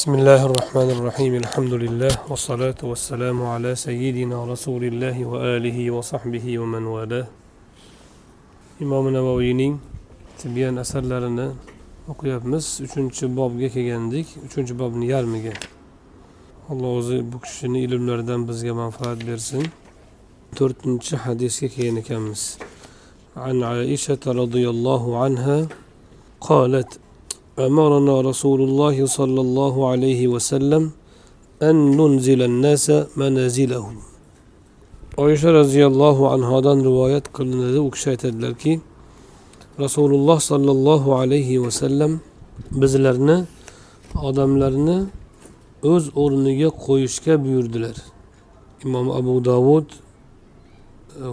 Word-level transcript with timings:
Bismillahirrahmanirrahim. 0.00 1.34
Elhamdülillah 1.34 2.30
ve 2.30 2.36
salatu 2.36 2.90
ve 2.90 2.96
selamu 2.96 3.52
ala 3.52 3.76
seyyidina 3.76 4.48
Resulillah 4.48 5.32
ve 5.32 5.38
alihi 5.38 5.96
ve 5.96 6.02
sahbihi 6.02 6.60
ve 6.60 6.64
man 6.64 6.96
vela. 6.96 7.28
İmam 8.80 9.12
Nevavi'nin 9.12 9.80
tibbiyen 10.38 10.76
asarlarini 10.76 11.48
o'qiyapmiz 12.08 12.80
Üçüncü 12.80 13.36
babga 13.36 13.68
kelgandik. 13.68 14.26
Üçüncü 14.46 14.78
babni 14.78 15.06
yarmiga. 15.06 15.52
Alloh 16.68 16.96
o'zi 16.96 17.32
bu 17.32 17.40
kishini 17.40 17.80
ilmlaridan 17.80 18.48
bizga 18.48 18.74
manfaat 18.74 19.26
bersin. 19.26 19.66
To'rtinchi 20.56 21.16
hadisga 21.16 21.68
kelgan 21.68 21.96
ekanmiz. 21.96 22.58
An 23.36 23.60
Aisha 23.60 24.12
radhiyallohu 24.12 25.16
anha 25.16 25.62
qalat 26.40 26.88
أمرنا 27.59 28.21
رسول 28.21 28.59
الله 28.61 29.05
صلى 29.05 29.41
الله 29.41 29.73
عليه 29.91 30.21
وسلم 30.27 30.83
أن 31.63 31.75
ننزل 31.97 32.41
الناس 32.41 32.85
منازلهم 33.17 33.95
oysha 35.17 35.53
roziyallohu 35.53 36.27
anhodan 36.27 36.83
rivoyat 36.83 37.25
qilinadi 37.33 37.79
u 37.79 37.91
kishi 37.91 38.09
aytadilarki 38.09 38.73
rasululloh 39.79 40.39
sollallohu 40.39 41.15
alayhi 41.15 41.63
vasallam 41.63 42.19
bizlarni 42.81 43.37
odamlarni 44.27 44.97
o'z 45.91 46.03
o'rniga 46.23 46.69
qo'yishga 46.85 47.33
buyurdilar 47.43 47.95
imom 48.85 49.07
abu 49.19 49.33
dovud 49.49 49.87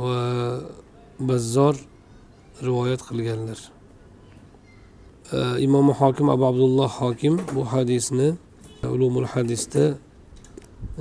va 0.03 0.21
bazzor 1.29 1.75
rivoyat 2.67 3.01
qilganlar 3.09 3.59
Imom 5.36 5.90
hokim 5.90 6.30
abu 6.30 6.46
abdulloh 6.46 6.90
hokim 6.90 7.40
bu 7.56 7.66
hadisni 7.66 8.34
e, 8.84 8.88
ulumul 8.88 9.26
hadisda 9.26 9.94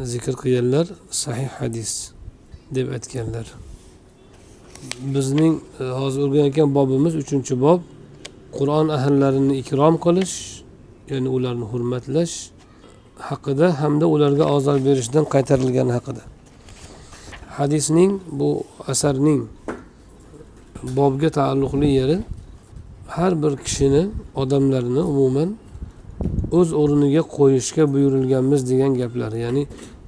zikr 0.02 0.32
qilganlar 0.42 0.86
sahih 1.10 1.48
hadis 1.48 2.10
deb 2.74 2.90
aytganlar. 2.92 3.46
Bizning 5.14 5.60
e, 5.80 5.84
hozir 5.84 6.20
o'rganayotgan 6.26 6.74
bobimiz 6.74 7.14
uchinchi 7.22 7.60
bob 7.60 7.80
qur'on 8.58 8.88
ahllarini 8.88 9.54
ikrom 9.62 9.94
qilish 10.04 10.34
ya'ni 11.10 11.28
ularni 11.28 11.66
hurmatlash 11.72 12.34
haqida 13.28 13.66
hamda 13.80 14.06
ularga 14.14 14.44
ozor 14.56 14.78
berishdan 14.86 15.24
qaytarilgani 15.34 15.92
haqida. 15.98 16.22
Hadisning 17.58 18.12
bu 18.38 18.50
asarning 18.92 19.40
bobga 20.98 21.28
taalluqli 21.38 21.88
yeri 22.00 22.18
har 23.14 23.42
bir 23.42 23.56
kishini 23.64 24.02
odamlarni 24.42 25.02
umuman 25.12 25.50
o'z 26.58 26.68
o'rniga 26.82 27.22
qo'yishga 27.36 27.84
buyurilganmiz 27.94 28.60
degan 28.70 28.92
gaplar 29.00 29.32
ya'ni 29.44 29.62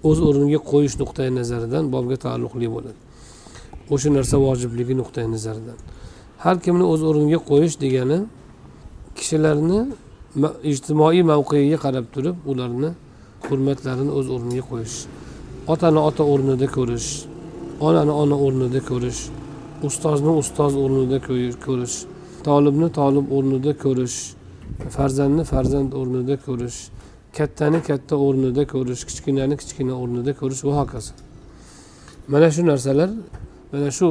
o'z 0.09 0.19
o'rniga 0.29 0.61
qo'yish 0.71 0.95
nuqtai 1.03 1.29
nazaridan 1.39 1.85
bobga 1.95 2.17
taalluqli 2.25 2.69
bo'ladi. 2.75 2.99
O'sha 3.95 4.09
narsa 4.17 4.37
vojibligi 4.47 4.95
nuqtai 5.01 5.27
nazaridan. 5.35 5.79
Har 6.45 6.57
kimni 6.65 6.85
o'z 6.93 7.03
o'rniga 7.11 7.39
qo'yish 7.51 7.77
degani 7.85 8.19
kishilarni 9.19 9.81
ijtimoiy 10.73 11.23
mavqeiga 11.33 11.79
qarab 11.85 12.07
turib 12.15 12.37
ularni 12.51 12.91
hurmatlarini 13.47 14.13
o'z 14.19 14.27
o'rniga 14.35 14.65
qo'yish 14.71 14.97
otani 15.73 16.01
ota 16.09 16.23
o'rnida 16.33 16.67
ko'rish 16.77 17.09
onani 17.89 18.13
ona 18.23 18.37
o'rnida 18.47 18.81
ko'rish 18.91 19.21
ustozni 19.89 20.33
ustoz 20.43 20.73
o'rnida 20.85 21.19
ko'rish 21.67 21.97
tolibni 22.49 22.89
tolib 22.99 23.27
o'rnida 23.37 23.73
ko'rish 23.85 24.19
farzandni 24.97 25.45
farzand 25.53 25.91
o'rnida 26.01 26.37
ko'rish 26.47 26.79
kattani 27.39 27.81
katta 27.89 28.15
o'rnida 28.27 28.63
ko'rish 28.73 29.03
kichkinani 29.09 29.55
kichkina 29.61 29.95
o'rnida 30.03 30.33
ko'rish 30.41 30.63
va 30.69 30.73
hokazo. 30.81 31.13
Mana 32.33 32.49
shu 32.55 32.63
narsalar 32.71 33.11
mana 33.73 33.91
shu 33.99 34.09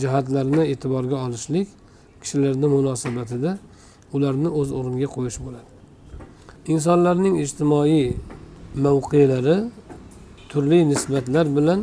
jihatlarni 0.00 0.62
e'tiborga 0.72 1.16
olishlik 1.26 1.68
kishilarni 2.22 2.66
munosabatida 2.76 3.50
ularni 4.14 4.48
o'z 4.60 4.68
o'rniga 4.78 5.08
qo'yish 5.16 5.38
bo'ladi. 5.46 5.70
Insonlarning 6.74 7.34
ijtimoiy 7.44 8.06
mavqelari 8.84 9.56
turli 10.50 10.78
nisbatlar 10.92 11.46
bilan 11.56 11.80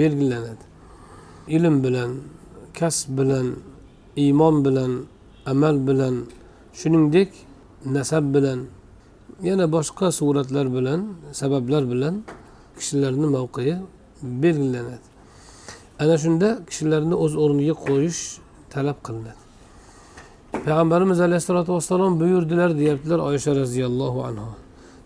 belgilanadi. 0.00 0.64
Ilm 1.56 1.76
bilan 1.84 2.10
kasb 2.78 3.08
bilan 3.18 3.46
iymon 4.24 4.56
bilan 4.66 4.92
amal 5.46 5.86
bilan 5.88 6.14
shuningdek 6.74 7.30
nasab 7.86 8.34
bilan 8.34 8.60
yana 9.42 9.72
boshqa 9.72 10.12
suratlar 10.12 10.66
bilan 10.76 11.00
sabablar 11.32 11.90
bilan 11.90 12.14
kishilarni 12.78 13.26
mavqei 13.26 13.76
belgilanadi. 14.22 15.06
Ana 16.02 16.18
shunda 16.18 16.48
kishilarni 16.68 17.14
o'z 17.24 17.32
o'rniga 17.42 17.74
qo'yish 17.86 18.20
talab 18.72 18.98
qilinadi. 19.06 19.40
Payg'ambarimiz 20.64 21.18
alayhissalotu 21.26 21.70
vassalom 21.76 22.20
buyurdilar 22.20 22.70
deyaptilar 22.78 23.18
oysha 23.18 23.50
roziyallohu 23.60 24.18
anhu 24.28 24.50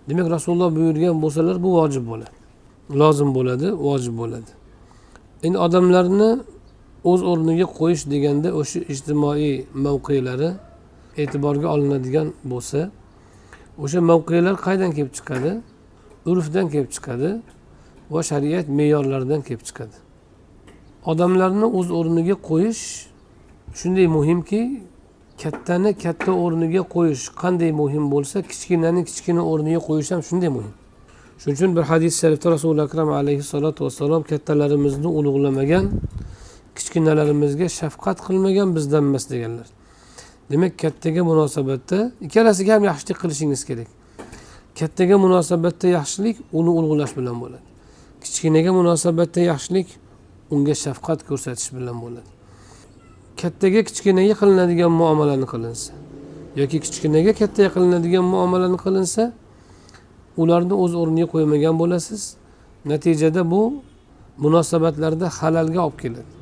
demak 0.08 0.30
rasululloh 0.30 0.70
buyurgan 0.78 1.22
bo'lsalar 1.22 1.56
bu 1.64 1.68
vojib 1.78 2.04
bo'ladi. 2.10 2.36
Lozim 3.00 3.30
bo'ladi 3.36 3.68
vojib 3.86 4.14
bo'ladi. 4.20 4.50
Endi 5.46 5.58
odamlarni 5.66 6.30
o'z 7.10 7.20
o'rniga 7.30 7.66
qo'yish 7.78 8.02
deganda 8.12 8.48
o'sha 8.60 8.78
ijtimoiy 8.92 9.54
mavqelari 9.86 10.50
e'tiborga 11.22 11.66
olinadigan 11.74 12.28
bo'lsa 12.52 12.80
o'sha 13.82 14.00
mavqelar 14.10 14.54
qaydan 14.66 14.90
kelib 14.96 15.12
chiqadi? 15.18 15.52
Urfdan 16.30 16.66
kelib 16.72 16.90
chiqadi 16.96 17.30
va 18.14 18.20
shariat 18.30 18.66
me'yorlaridan 18.78 19.40
kelib 19.46 19.62
chiqadi. 19.68 19.96
Odamlarni 21.10 21.66
o'z 21.78 21.88
o'rniga 21.98 22.36
qo'yish 22.48 22.82
shunday 23.78 24.06
muhimki 24.16 24.60
kattani 25.42 25.90
katta 26.04 26.32
o'rniga 26.44 26.82
qo'yish 26.94 27.22
qanday 27.42 27.70
muhim 27.80 28.04
bo'lsa 28.14 28.36
kichkinani 28.50 29.00
kichkina 29.08 29.42
o'rniga 29.52 29.80
qo'yish 29.88 30.10
ham 30.14 30.22
shunday 30.28 30.50
muhim. 30.56 30.74
Shuning 31.40 31.56
uchun 31.58 31.70
bir 31.76 31.84
hadis 31.90 32.12
sharifda 32.20 32.48
rasuli 32.54 32.80
akram 32.86 33.08
alayhissalotu 33.20 33.80
vassalom 33.86 34.22
kattalarimizni 34.30 35.08
ulug'lamagan 35.18 35.84
kichkinalarimizga 36.78 37.68
shafqat 37.80 38.18
qilmagan 38.26 38.68
bizdan 38.76 39.04
emas 39.10 39.24
deganlar. 39.32 39.68
Demak 40.50 40.78
kattaga 40.82 41.22
munosabatda 41.30 41.98
ikkalasiga 42.26 42.72
ham 42.76 42.84
yaxshilik 42.90 43.18
qilishingiz 43.22 43.62
kerak. 43.68 43.88
Kattaga 44.78 45.16
munosabatda 45.24 45.86
yaxshilik 45.98 46.36
uni 46.58 46.70
ulug'lash 46.78 47.12
bilan 47.18 47.36
bo'ladi. 47.42 47.66
Kichkinaga 48.24 48.70
munosabatda 48.78 49.40
yaxshilik 49.50 49.88
unga 50.54 50.74
shafqat 50.84 51.20
ko'rsatish 51.28 51.70
bilan 51.76 51.96
bo'ladi. 52.04 52.30
Kattaga 53.40 53.80
kichkinaga 53.88 54.34
qilinadigan 54.40 54.92
muomalani 55.00 55.46
qilinsa 55.52 55.92
yoki 56.60 56.78
kichkinaga 56.84 57.32
kattaga 57.40 57.70
qilinadigan 57.74 58.24
muomalani 58.34 58.78
qilinsa 58.84 59.22
ularni 60.42 60.74
o'z 60.82 60.92
o'rniga 61.00 61.28
qo'ymagan 61.34 61.74
bo'lasiz. 61.82 62.22
Natijada 62.90 63.42
bu 63.52 63.62
munosabatlarda 64.44 65.26
halalga 65.38 65.80
olib 65.86 65.98
keladi. 66.04 66.35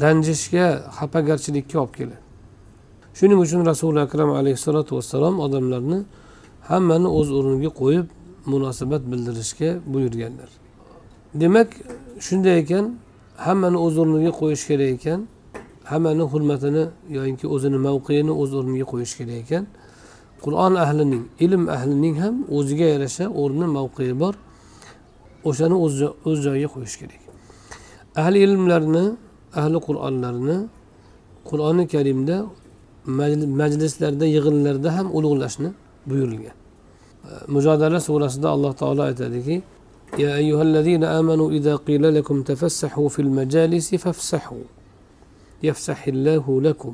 Ranjishga 0.00 0.66
xafagarchilikka 0.98 1.80
olib 1.80 1.94
keladi. 1.94 2.18
Shuning 3.14 3.38
uchun 3.44 3.66
rasuli 3.66 4.00
akram 4.00 4.30
alayhissalotu 4.30 4.96
vassalom 4.96 5.40
odamlarni 5.40 5.98
hammani 6.70 7.08
o'z 7.18 7.28
o'rniga 7.38 7.70
qo'yib 7.80 8.06
munosabat 8.46 9.02
bildirishga 9.10 9.70
buyurganlar. 9.92 10.50
Demak 11.34 11.68
shunday 12.26 12.58
ekan 12.62 12.84
hammani 13.36 13.78
o'z 13.86 13.94
o'rniga 14.02 14.32
qo'yish 14.40 14.64
kerak 14.68 14.90
ekan 14.96 15.20
hammani 15.84 16.24
hurmatini 16.32 16.84
yoinki 17.16 17.46
o'zini 17.54 17.78
mavqeini 17.86 18.32
o'z 18.42 18.50
o'rniga 18.58 18.86
qo'yish 18.92 19.14
kerak 19.18 19.38
ekan. 19.44 19.64
Qur'on 20.44 20.74
ahlining 20.84 21.24
ilm 21.44 21.68
ahlining 21.76 22.16
ham 22.22 22.34
o'ziga 22.56 22.86
yarasha 22.94 23.24
o'rni 23.42 23.66
mavqei 23.76 24.12
bor. 24.22 24.34
O'shani 25.48 25.76
o'z 26.28 26.38
joyiga 26.46 26.68
qo'yish 26.74 26.96
kerak. 27.00 27.22
Ahli 28.22 28.38
ilmlarni 28.46 29.04
ahli 29.61 29.77
qur'onlarni 29.87 30.57
qur'oni 31.49 31.83
karimda 31.93 32.37
majlislarda 33.61 34.25
yig'inlarda 34.35 34.89
ham 34.97 35.07
ulug'lashni 35.17 35.69
buyurilgan 36.09 36.55
mujodala 37.55 37.99
surasida 38.07 38.47
alloh 38.55 38.71
taolo 38.81 39.01
aytadiki 39.09 39.57
يا 40.23 40.31
أيها 40.41 40.63
الذين 40.69 41.03
آمنوا 41.19 41.51
إذا 41.57 41.73
قيل 41.87 42.03
لكم 42.15 42.37
تفسحوا 42.51 43.09
في 43.09 43.19
المجالس 43.25 43.87
فافسحوا 43.95 44.65
يفسح 45.67 45.99
الله 46.07 46.45
لكم 46.67 46.93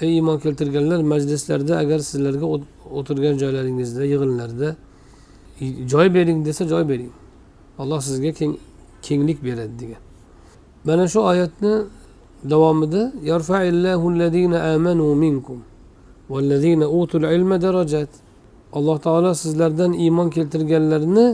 ey 0.00 0.10
iymon 0.16 0.38
keltirganlar 0.38 1.00
majlislarda 1.12 1.74
agar 1.82 1.98
sizlarga 2.10 2.46
o'tirgan 2.98 3.34
joylaringizda 3.42 4.04
yig'inlarda 4.12 4.68
joy 5.92 6.06
bering 6.14 6.38
desa 6.46 6.62
joy 6.72 6.84
bering 6.88 7.12
alloh 7.78 8.00
sizga 8.08 8.30
keng 8.38 8.52
kenglik 9.06 9.38
beradi 9.44 9.74
degan 9.82 10.02
Mana 10.87 11.03
shu 11.13 11.19
oyatni 11.31 11.73
davomida 12.51 13.03
alloh 18.77 18.97
taolo 19.05 19.31
sizlardan 19.33 19.91
iymon 20.03 20.27
keltirganlarni 20.35 21.27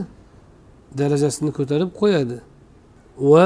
darajasini 0.99 1.51
ko'tarib 1.57 1.89
qo'yadi 2.01 2.37
va 3.31 3.45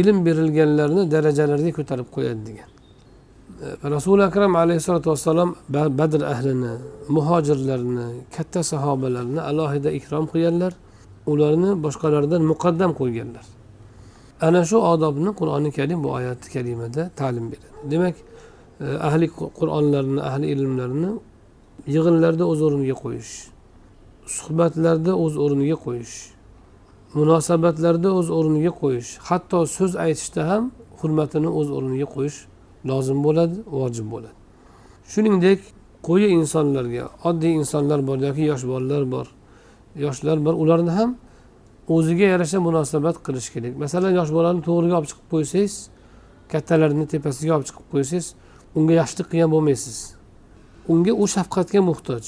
ilm 0.00 0.18
berilganlarni 0.26 1.02
darajalariga 1.14 1.72
ko'tarib 1.78 2.08
qo'yadi 2.14 2.40
degan. 2.48 2.70
E, 3.64 3.90
Rasuli 3.94 4.22
akram 4.30 4.52
alayhissalotu 4.62 5.08
vassalom 5.12 5.50
badr 6.00 6.20
ahlini 6.34 6.72
muhojirlarni 7.16 8.06
katta 8.36 8.60
sahobalarni 8.72 9.40
alohida 9.50 9.90
ikrom 9.98 10.24
qilganlar 10.32 10.72
ularni 11.32 11.70
boshqalardan 11.84 12.42
muqaddam 12.52 12.90
qo'yganlar. 13.00 13.44
Ana 14.46 14.60
shu 14.70 14.78
odobni 14.92 15.30
qur'oni 15.40 15.70
karim 15.78 15.98
bu 16.04 16.08
oyati 16.18 16.46
karimada 16.54 17.02
ta'lim 17.20 17.44
beradi. 17.52 17.76
Demak 17.90 18.14
e, 18.80 18.86
ahli 19.08 19.26
qur'onlarni 19.58 20.20
ahli 20.30 20.46
ilmlarni 20.54 21.10
yig'inlarda 21.94 22.44
o'z 22.52 22.60
o'rniga 22.66 22.96
qo'yish 23.04 23.32
suhbatlarda 24.36 25.12
o'z 25.24 25.34
o'rniga 25.44 25.76
qo'yish 25.84 26.14
munosabatlarda 27.18 28.10
o'z 28.18 28.28
o'rniga 28.38 28.72
qo'yish 28.82 29.10
hatto 29.28 29.58
so'z 29.76 29.92
aytishda 30.04 30.42
ham 30.50 30.64
hurmatini 31.00 31.50
o'z 31.58 31.68
o'rniga 31.76 32.08
qo'yish 32.14 32.38
lozim 32.90 33.18
bo'ladi 33.26 33.58
vojib 33.78 34.06
bo'ladi. 34.14 34.38
Shuningdek 35.12 35.60
qo'yi 36.08 36.28
insonlarga 36.38 37.04
oddiy 37.28 37.52
insonlar 37.60 38.00
bor 38.08 38.18
yoki 38.26 38.44
yosh 38.52 38.64
bolalar 38.72 39.04
bor 39.14 39.26
yoshlar 40.04 40.38
bor 40.46 40.54
ularni 40.62 40.92
ham 40.98 41.10
o'ziga 41.88 42.24
yarasha 42.24 42.60
munosabat 42.60 43.16
qilish 43.26 43.50
kerak. 43.54 43.76
Masalan 43.76 44.12
yosh 44.18 44.30
bolani 44.32 44.62
to'g'riga 44.68 44.94
olib 44.98 45.08
chiqib 45.10 45.26
qo'ysangiz 45.32 45.74
kattalarni 46.52 47.06
tepasiga 47.14 47.56
olib 47.56 47.66
chiqib 47.70 47.86
qo'ysangiz 47.92 48.26
unga 48.76 48.94
yaxshilik 49.00 49.26
qilgan 49.32 49.50
bo'lmaysiz. 49.54 49.98
Unga 50.92 51.12
u 51.22 51.24
shafqatga 51.34 51.80
muhtoj. 51.90 52.24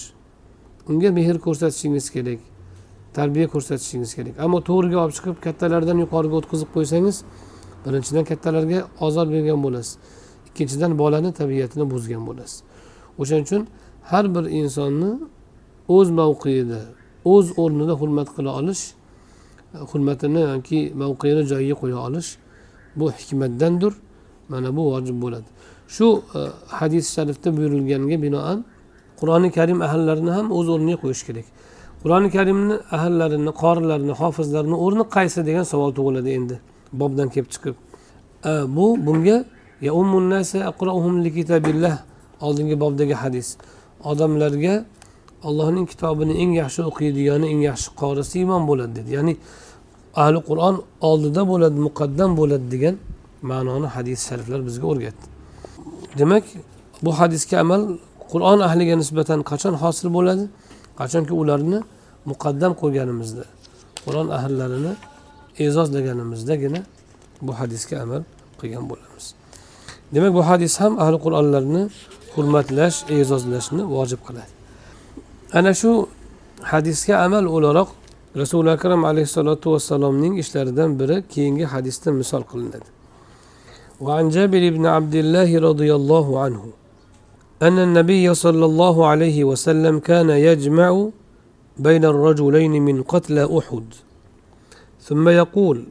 Unga 0.91 1.11
mehr 1.19 1.37
ko'rsatishingiz 1.47 2.07
kerak 2.15 2.41
tarbiya 3.17 3.47
ko'rsatishingiz 3.55 4.13
kerak. 4.19 4.35
Ammo 4.45 4.59
to'g'riga 4.69 4.99
olib 5.05 5.15
chiqib 5.19 5.37
kattalardan 5.47 5.99
yuqoriga 6.05 6.35
o'tkazib 6.41 6.71
qo'ysangiz 6.77 7.17
birinchidan 7.85 8.25
kattalarga 8.31 8.79
ozor 9.07 9.27
bergan 9.35 9.63
bo'lasiz. 9.67 9.99
Ikkinchidan 10.49 10.99
bolani 10.99 11.31
tabiatini 11.41 11.85
buzgan 11.95 12.23
bo'lasiz. 12.29 12.63
O'shaning 13.21 13.47
uchun 13.49 13.63
har 14.11 14.25
bir 14.35 14.45
insonni 14.61 15.11
o'z 15.97 16.09
mavqeida 16.21 16.81
o'z 17.33 17.47
o'rnida 17.63 17.95
hurmat 18.01 18.29
qila 18.37 18.51
olish 18.61 18.83
hurmatini 19.91 20.41
yoki 20.41 20.93
mavqeini 21.03 21.43
joyiga 21.53 21.75
qo'ya 21.83 21.99
olish 22.07 22.37
bu 22.97 23.11
hikmatdandir. 23.11 23.93
Mana 24.49 24.77
bu 24.77 24.83
vojib 24.93 25.23
bo'ladi. 25.23 25.49
Shu 25.89 26.23
e, 26.35 26.39
hadis 26.67 27.15
sharifda 27.15 27.57
buyurilganga 27.57 28.23
binoan 28.23 28.65
qur'oni 29.21 29.51
karim 29.51 29.83
ahallarini 29.83 30.31
ham 30.31 30.53
o'z 30.53 30.69
o'rniga 30.75 30.99
qo'yish 31.05 31.23
kerak. 31.29 31.47
Qur'oni 32.03 32.31
karimni 32.31 32.75
ahallarini 32.97 33.53
qorilarini 33.63 34.13
hofizlarini 34.21 34.77
o'rni 34.85 35.05
qaysi 35.17 35.47
degan 35.49 35.63
savol 35.73 35.91
tug'iladi 35.99 36.31
endi. 36.39 36.57
Bobdan 36.93 37.29
kelib 37.35 37.51
chiqib. 37.55 37.75
E, 38.51 38.53
bu 38.77 38.87
bunga 39.07 39.37
oldingi 42.41 42.81
bobdagi 42.81 43.15
hadis. 43.15 43.57
Odamlarga 44.05 44.85
allohning 45.49 45.87
kitobini 45.93 46.35
eng 46.43 46.53
yaxshi 46.63 46.81
o'qiydigani 46.91 47.47
eng 47.53 47.61
yaxshi 47.71 47.89
qorisi 48.01 48.37
imom 48.45 48.63
bo'ladi 48.71 48.93
dedi. 48.99 49.11
Ya'ni 49.17 49.35
ahli 50.23 50.39
qur'on 50.49 50.75
oldida 51.09 51.43
bo'ladi 51.53 51.79
muqaddam 51.89 52.31
bo'ladi 52.41 52.67
degan 52.75 52.95
ma'noni 53.51 53.89
hadis 53.97 54.19
shariflar 54.29 54.61
bizga 54.69 54.87
o'rgatdi. 54.93 55.27
Demak 56.19 56.45
bu 57.05 57.11
hadisga 57.21 57.57
amal 57.65 57.83
qur'on 58.33 58.59
ahliga 58.69 58.95
nisbatan 59.03 59.41
qachon 59.51 59.75
hosil 59.83 60.09
bo'ladi? 60.17 60.45
Qachonki 61.01 61.35
ularni 61.43 61.79
muqaddam 62.31 62.73
qo'yganimizda 62.81 63.45
qur'on 64.05 64.29
ahllarini 64.39 64.93
e'zozlaganimizdagina 65.65 66.81
bu 67.47 67.53
hadisga 67.61 67.95
amal 68.05 68.23
qilgan 68.61 68.85
bo'lamiz. 68.91 69.25
Demak 70.15 70.33
bu 70.39 70.43
hadis 70.51 70.73
ham 70.83 70.93
ahli 71.05 71.17
qur'onlarni 71.25 71.83
hurmatlash 72.35 72.97
e'zozlashni 73.17 73.83
vojib 73.95 74.21
qiladi. 74.27 74.54
Ana 75.55 75.71
shu 75.75 76.09
hadisga 76.71 77.15
amal 77.25 77.47
o'laroq 77.47 77.91
rasuli 78.43 78.71
akram 78.77 79.05
alayhissalotu 79.11 79.67
vassalomning 79.75 80.35
ishlaridan 80.43 80.99
biri 80.99 81.17
keyingi 81.33 81.65
hadisda 81.75 82.11
misol 82.13 82.45
qilinadi 82.53 82.91
وعن 84.01 84.29
جابر 84.29 84.71
بن 84.71 84.87
عبد 84.87 85.15
الله 85.15 85.51
رضي 85.59 85.95
الله 85.95 86.27
عنه 86.41 86.63
أن 87.63 87.79
النبي 87.79 88.35
صلى 88.35 88.65
الله 88.65 89.07
عليه 89.07 89.45
وسلم 89.45 89.99
كان 89.99 90.31
يجمع 90.31 91.09
بين 91.79 92.05
الرجلين 92.05 92.73
من 92.83 93.03
قتلى 93.03 93.59
أحد. 93.59 93.87
ثم 95.01 95.29
يقول 95.29 95.85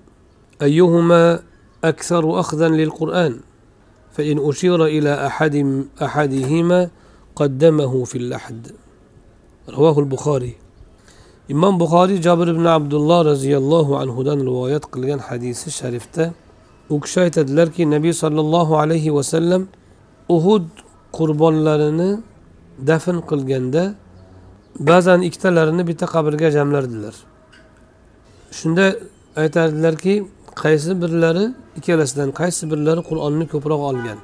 أيهما 0.62 1.40
أكثر 1.84 2.40
أخذا 2.40 2.68
للقرآن؟ 2.70 3.40
فإن 4.14 4.50
أشير 4.50 4.86
إلى 4.86 5.28
أحد 5.28 5.86
أحدهما 6.02 6.90
قدمه 7.36 8.04
في 8.04 8.18
اللحد. 8.18 8.62
ravohul 9.68 10.10
buxoriy 10.14 10.56
imom 11.50 11.80
buxoriy 11.80 12.22
jobir 12.22 12.48
ibn 12.56 12.66
abdulloh 12.66 13.20
roziyallohu 13.32 13.98
anhudan 14.04 14.40
rivoyat 14.48 14.84
qilgan 14.94 15.20
hadisi 15.28 15.72
sharifda 15.80 16.34
u 16.90 17.00
kishi 17.04 17.20
aytadilarki 17.26 17.84
nabiy 17.96 18.14
sollallohu 18.24 18.74
alayhi 18.84 19.16
vasallam 19.18 19.68
uhud 20.36 20.66
qurbonlarini 21.18 22.10
dafn 22.90 23.18
qilganda 23.30 23.84
ba'zan 24.80 25.22
ikkitalarini 25.28 25.84
bitta 25.90 26.06
qabrga 26.06 26.52
jamlardilar. 26.58 27.16
Shunda 28.52 28.86
aytardilarki 29.42 30.14
qaysi 30.64 31.02
birlari 31.02 31.46
ikkalasidan 31.78 32.30
qaysi 32.40 32.64
birlari 32.72 33.02
qur'onni 33.10 33.46
ko'proq 33.54 33.82
olgan 33.90 34.20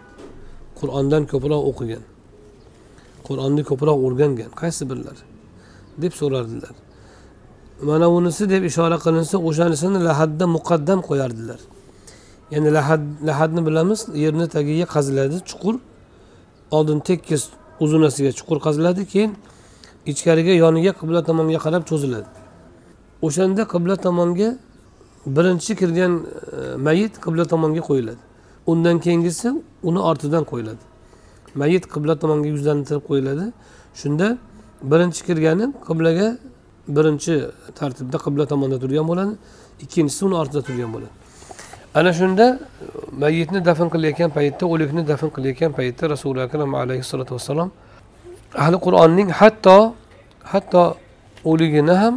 qur'ondan 0.80 1.24
ko'proq 1.32 1.62
o'qigan 1.70 2.04
qur'onni 3.28 3.64
ko'proq 3.70 3.98
o'rgangan 4.08 4.52
qaysi 4.62 4.84
birlari? 4.90 5.29
Deb 6.02 6.14
so'rardilar. 6.22 6.76
Mana 7.82 8.12
bunisi 8.12 8.50
deb 8.50 8.64
ishora 8.64 8.98
qilinsa 9.06 9.36
o'shanisini 9.38 10.00
lahadda 10.08 10.46
muqaddam 10.56 11.00
qo'yardilar. 11.10 11.60
Ya'ni 12.52 12.70
lahad 12.78 13.02
lahadni 13.28 13.62
bilamiz 13.68 14.00
yerni 14.24 14.48
tagiga 14.56 14.86
qaziladi 14.96 15.38
chuqur. 15.50 15.76
Oldin 16.72 17.00
tekis 17.00 17.44
uzunasiga 17.80 18.32
chuqur 18.40 18.58
qaziladi 18.66 19.04
keyin 19.14 19.32
ichkariga 20.12 20.54
yoniga 20.64 20.92
qibla 21.00 21.22
tomonga 21.30 21.60
qarab 21.66 21.84
cho'ziladi. 21.90 22.30
O'shanda 23.28 23.64
qibla 23.74 23.96
tomonga 24.06 24.50
birinchi 25.36 25.72
kirgan 25.80 26.14
e, 26.16 26.76
mayit 26.88 27.14
qibla 27.26 27.44
tomonga 27.52 27.82
qo'yiladi. 27.90 28.22
Undan 28.72 29.00
keyingisi 29.06 29.48
uni 29.90 30.00
ortidan 30.10 30.44
qo'yiladi. 30.52 30.84
Mayit 31.62 31.84
qibla 31.94 32.14
tomonga 32.22 32.48
yuzlantirib 32.54 33.04
qo'yiladi. 33.10 33.46
Shunda 34.02 34.28
birinchi 34.82 35.22
kirgani 35.28 35.66
qiblaga 35.88 36.38
birinchi 36.88 37.34
tartibda 37.80 38.18
qibla 38.26 38.46
tomonda 38.52 38.78
turgan 38.84 39.06
bo'ladi 39.12 39.34
ikkinchisi 39.84 40.22
uni 40.28 40.36
ortida 40.42 40.62
turgan 40.68 40.92
bo'ladi. 40.96 41.14
Ana 42.00 42.12
shunda 42.20 42.46
mayitni 43.22 43.60
dafn 43.70 43.88
qilayotgan 43.94 44.30
paytda 44.38 44.64
o'likni 44.74 45.02
dafn 45.12 45.30
qilayotgan 45.36 45.72
paytda 45.80 46.04
rasuli 46.14 46.40
akram 46.48 46.72
alayhissalotu 46.82 47.32
vassalom 47.38 47.70
ahli 48.64 48.78
qur'onning 48.86 49.30
hatto 49.40 49.78
hatto 50.54 50.84
o'ligini 51.52 51.96
ham 52.02 52.16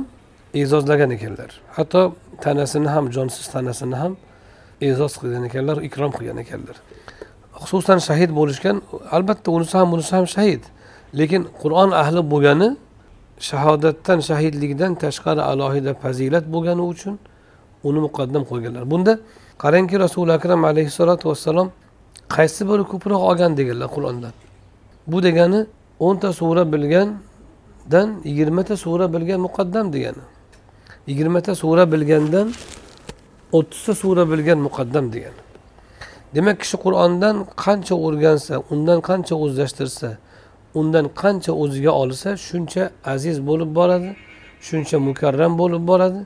e'zozlagan 0.60 1.10
ekanlar. 1.16 1.50
Hatto 1.76 2.00
tanasini 2.44 2.88
ham 2.94 3.04
jonsiz 3.16 3.46
tanasini 3.54 3.96
ham 4.02 4.12
e'zoz 4.88 5.12
qilgan 5.20 5.44
ekanlar 5.48 5.76
ikrom 5.88 6.10
qilgan 6.16 6.38
ekanlar. 6.44 6.76
Xususan 7.62 7.98
shahid 8.08 8.30
bo'lishgan 8.38 8.76
albatta 9.16 9.48
unisi 9.56 9.74
ham 9.78 9.88
bunisi 9.92 10.12
ham 10.16 10.26
shahid. 10.34 10.62
Lekin 11.18 11.42
qur'on 11.62 11.90
ahli 12.02 12.20
bo'lgani 12.32 12.68
shahodatdan 13.48 14.18
shahidlikdan 14.28 14.92
tashqari 15.04 15.42
alohida 15.52 15.92
fazilat 16.02 16.44
bo'lgani 16.54 16.82
uchun 16.92 17.14
uni 17.88 18.00
muqaddam 18.06 18.42
qo'yganlar. 18.50 18.84
Bunda 18.92 19.12
qarangki 19.62 19.96
rasuli 20.04 20.32
akram 20.38 20.60
alayhissalotu 20.70 21.24
vassalom 21.30 21.68
qaysi 22.34 22.62
biri 22.70 22.84
ko'proq 22.92 23.20
olgan 23.30 23.52
deganlar 23.58 23.88
qur'ondan. 23.96 24.34
Bu 25.10 25.18
degani 25.26 25.60
o'nta 26.06 26.28
sura 26.40 26.62
bilgandan 26.72 28.08
yigirmata 28.28 28.74
sura 28.84 29.06
bilgan 29.14 29.40
muqaddam 29.46 29.86
degani. 29.94 30.24
Yigirmata 31.10 31.52
sura 31.62 31.84
bilgandan 31.92 32.46
o'ttizta 33.58 33.92
sura 34.02 34.24
bilgan 34.32 34.58
muqaddam 34.66 35.04
degani. 35.14 35.40
Demak 36.34 36.56
kishi 36.62 36.76
qur'ondan 36.84 37.36
qancha 37.64 37.94
o'rgansa 38.06 38.54
undan 38.72 38.98
qancha 39.08 39.34
o'zlashtirsa 39.44 40.08
undan 40.74 41.06
qancha 41.20 41.52
o'ziga 41.62 41.92
olsa 42.02 42.36
shuncha 42.48 42.90
aziz 43.04 43.36
bo'lib 43.48 43.70
boradi 43.78 44.10
shuncha 44.68 44.96
mukarram 45.08 45.52
bo'lib 45.60 45.82
boradi 45.90 46.20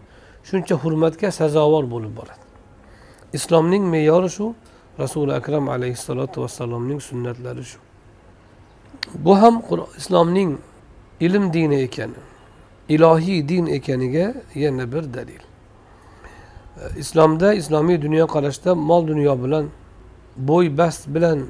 shuncha 0.49 0.75
hurmatga 0.83 1.29
sazovor 1.31 1.85
bo'lib 1.95 2.13
boradi. 2.19 2.45
Islomning 3.39 3.85
me'yori 3.93 4.31
shu 4.37 4.55
rasuli 5.03 5.33
akram 5.41 5.65
alayhissalotu 5.69 6.37
vassalomning 6.43 7.01
sunnatlari 7.09 7.65
shu. 7.71 7.79
Bu 9.25 9.33
ham 9.43 9.63
islomning 10.01 10.51
ilm 11.21 11.53
dini 11.53 11.77
ekani 11.87 12.21
ilohiy 12.89 13.49
din 13.49 13.67
ekaniga 13.67 14.35
yana 14.55 14.93
bir 14.93 15.15
dalil. 15.15 15.43
Islomda 16.97 17.55
islomiy 17.55 18.03
dunyoqarashda 18.03 18.75
mol 18.75 19.09
dunyo 19.09 19.45
bilan 19.45 19.67
bo'y 20.37 20.79
bast 20.79 21.09
bilan 21.15 21.47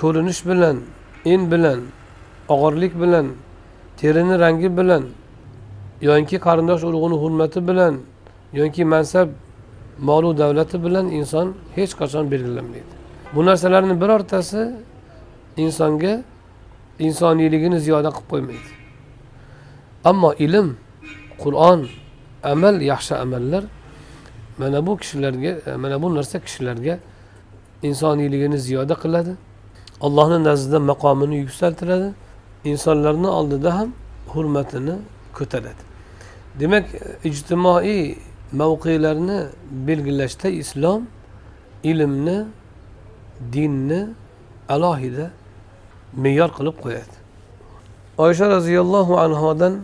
ko'rinish 0.00 0.46
bilan 0.46 0.76
en 1.24 1.50
bilan 1.50 1.80
og'irlik 2.54 2.92
bilan 3.02 3.26
terini 4.00 4.36
rangi 4.44 4.70
bilan 4.78 5.04
yoki 6.08 6.36
qarindosh 6.46 6.82
urug'ini 6.88 7.16
hurmati 7.22 7.60
bilan 7.68 7.94
yoki 8.60 8.84
mansab 8.84 9.28
molu 10.08 10.38
davlati 10.38 10.76
bilan 10.84 11.06
inson 11.18 11.46
hech 11.76 11.92
qachon 12.00 12.24
belgilanmaydi. 12.32 12.92
Bu 13.34 13.46
narsalarni 13.46 14.00
birortasi 14.02 14.62
insonga 15.56 16.22
insoniyligini 17.06 17.78
ziyoda 17.80 18.10
qilib 18.16 18.28
qo'ymaydi. 18.32 18.70
Ammo 20.10 20.30
ilm 20.44 20.68
qur'on 21.42 21.80
amal 22.42 22.76
yaxshi 22.92 23.14
amallar 23.24 23.64
mana 24.58 24.86
bu 24.86 24.96
kishilarga 24.96 25.52
mana 25.76 26.02
bu 26.02 26.14
narsa 26.14 26.36
kishilarga 26.46 26.94
insoniyligini 27.82 28.58
ziyoda 28.58 28.94
qiladi. 29.02 29.32
Allohni 30.00 30.38
nazdida 30.48 30.78
maqomini 30.90 31.36
yuksaltiradi. 31.44 32.08
Insonlarni 32.64 33.28
oldida 33.28 33.78
ham 33.78 33.92
hurmatini 34.28 34.94
ko'taradi. 35.34 35.82
Demak 36.60 36.84
ijtimoiy 37.24 38.14
mavqelarni 38.52 39.46
belgilashda 39.86 40.48
islom 40.48 41.06
ilmni 41.82 42.44
dinni 43.52 44.00
alohida 44.68 45.30
me'yor 46.12 46.50
qilib 46.58 46.76
qo'yadi. 46.84 47.16
Oysha 48.18 48.46
roziyallohu 48.56 49.18
anhodan 49.18 49.74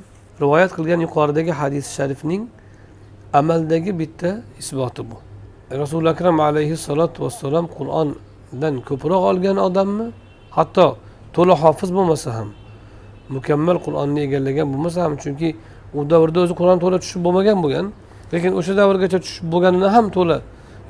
rivoyat 0.40 0.70
qilgan 0.76 1.00
yuqoridagi 1.06 1.52
hadis 1.60 1.86
sharifning 1.96 2.42
amaldagi 3.32 3.98
bitta 3.98 4.30
isboti 4.58 5.02
bu. 5.10 5.16
Rasuli 5.70 6.08
akram 6.08 6.40
alayhissalotu 6.40 7.24
vassalom 7.24 7.66
qur'ondan 7.76 8.74
ko'proq 8.88 9.22
olgan 9.30 9.56
odammi? 9.56 10.06
Hatto 10.50 10.86
to'la 11.34 11.54
hofiz 11.62 11.90
bo'lmasa 11.96 12.30
ham 12.38 12.48
mukammal 13.34 13.76
qur'onni 13.86 14.20
egallagan 14.26 14.66
bo'lmasa 14.72 14.98
ham 15.04 15.14
chunki 15.22 15.48
u 15.94 16.00
davrda 16.10 16.38
o'zi 16.44 16.54
qur'on 16.60 16.78
to'la 16.84 16.98
tushib 17.02 17.20
bo'lmagan 17.26 17.58
bo'lgan 17.64 17.86
lekin 18.32 18.52
o'sha 18.58 18.72
davrgacha 18.80 19.18
tushib 19.24 19.46
bo'lganini 19.52 19.88
ham 19.96 20.06
to'la 20.16 20.38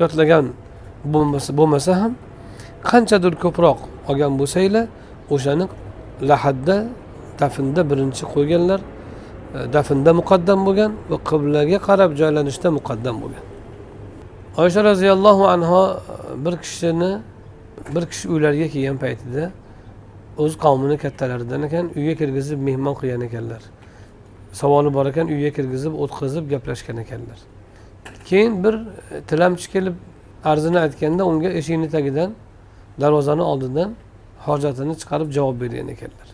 yodlagan 0.03 0.45
bo'lmasa 1.13 1.51
bo'lmasa 1.59 1.93
ham 2.01 2.13
qanchadir 2.91 3.35
ko'proq 3.45 3.79
olgan 4.11 4.33
bo'lsanglar 4.41 4.85
o'shani 5.35 5.65
lahadda 6.31 6.77
dafnda 7.41 7.81
birinchi 7.91 8.25
qo'yganlar 8.35 8.81
e, 8.81 9.59
dafnda 9.75 10.11
muqaddam 10.21 10.61
bo'lgan 10.67 10.91
va 11.11 11.19
qiblaga 11.31 11.79
qarab 11.89 12.11
joylanishda 12.21 12.69
muqaddam 12.79 13.17
bo'lgan. 13.23 13.45
Oysha 14.63 14.81
roziyallohu 14.91 15.45
anhu 15.55 15.81
bir 16.45 16.55
kishini 16.65 17.11
bir 17.95 18.05
kishi 18.11 18.25
uylariga 18.33 18.67
kelgan 18.75 18.97
paytida 19.05 19.45
o'z 20.39 20.59
qavmini 20.65 20.97
kattalaridan 21.05 21.63
ekan 21.63 21.91
uyga 21.97 22.15
kirgizib 22.21 22.59
mehmon 22.69 22.95
qilgan 23.01 23.23
ekanlar. 23.29 23.63
Savoli 24.53 24.95
bor 24.95 25.07
ekan 25.13 25.27
uyga 25.35 25.51
kirgizib 25.57 25.93
o'tkazib 26.03 26.51
gaplashgan 26.53 26.97
ekanlar. 27.05 27.39
Keyin 28.29 28.65
bir 28.65 28.75
e, 28.75 29.21
tilamchi 29.29 29.67
kelib 29.75 29.95
arzini 30.45 30.79
aytganda 30.79 31.23
unga 31.31 31.49
eshikni 31.61 31.89
tagidan 31.97 32.31
darvozani 33.01 33.43
oldidan 33.43 33.95
hojatini 34.47 34.95
chiqarib 35.01 35.31
javob 35.37 35.57
bergan 35.61 35.89
ekanlar. 35.95 36.29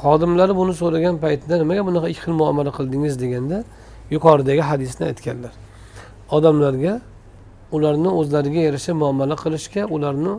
Xodimlari 0.00 0.56
buni 0.60 0.74
so'ragan 0.82 1.16
paytida 1.24 1.54
nimaga 1.62 1.82
bunaqa 1.88 2.08
ikki 2.12 2.22
xil 2.26 2.34
muomala 2.42 2.70
qildingiz 2.78 3.14
deganda 3.22 3.64
yuqoridagi 4.14 4.62
hadisni 4.70 5.04
aytganlar. 5.10 5.52
Odamlarga 6.36 6.94
ularni 7.76 8.10
o'zlariga 8.20 8.60
yarasha 8.68 8.92
muomala 9.02 9.34
qilishga 9.42 9.82
ularni 9.96 10.34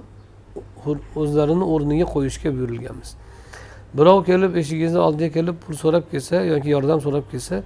o'zlarini 1.16 1.66
o'rniga 1.74 2.06
qo'yishga 2.16 2.54
buyurilganmiz. 2.58 3.16
Birov 3.98 4.24
kelib 4.26 4.56
eshigingizni 4.62 5.00
oldiga 5.00 5.30
kelib 5.38 5.58
pul 5.66 5.76
so'rab 5.84 6.06
kelsa 6.12 6.42
yoki 6.54 6.70
yordam 6.70 7.02
so'rab 7.02 7.26
kelsa 7.32 7.64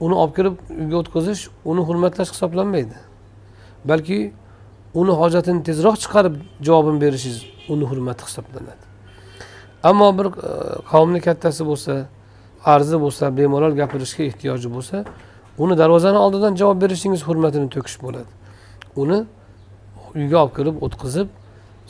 uni 0.00 0.14
olib 0.14 0.34
kirib 0.36 0.54
uyga 0.80 0.96
o'tkazish 1.02 1.48
uni 1.64 1.82
hurmatlash 1.88 2.30
hisoblanmaydi. 2.34 2.96
Balki 3.84 4.32
uni 4.94 5.12
hojatini 5.20 5.62
tezroq 5.68 5.96
chiqarib 6.02 6.34
javobini 6.68 7.00
berishingiz 7.00 7.42
uni 7.68 7.84
hurmati 7.90 8.24
hisoblanadi. 8.28 8.84
Ammo 9.82 10.18
bir 10.18 10.26
e, 10.26 10.30
qavmni 10.90 11.20
kattasi 11.20 11.66
bo'lsa 11.66 12.06
arzi 12.64 13.00
bo'lsa 13.04 13.36
bemalol 13.36 13.72
gapirishga 13.80 14.22
ehtiyoji 14.30 14.74
bo'lsa 14.74 15.04
uni 15.58 15.78
darvozani 15.78 16.18
oldidan 16.18 16.54
javob 16.60 16.82
berishingiz 16.82 17.22
hurmatini 17.28 17.68
to'kish 17.74 17.98
bo'ladi. 18.02 18.30
Uni 18.96 19.24
uyga 20.14 20.38
olib 20.42 20.54
kirib 20.58 20.82
o'tqizib 20.86 21.28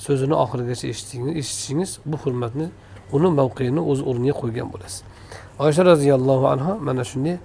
so'zini 0.04 0.34
oxirigacha 0.44 0.86
eshitishingiz 0.92 1.90
bu 2.10 2.16
hurmatni 2.22 2.66
uni 3.16 3.28
mavqeini 3.40 3.80
o'z 3.90 4.00
o'rniga 4.10 4.34
qo'ygan 4.42 4.68
bo'lasiz. 4.72 5.02
Oysha 5.64 5.82
roziyallohu 5.92 6.46
anhu 6.54 6.72
mana 6.86 7.04
shunday 7.10 7.36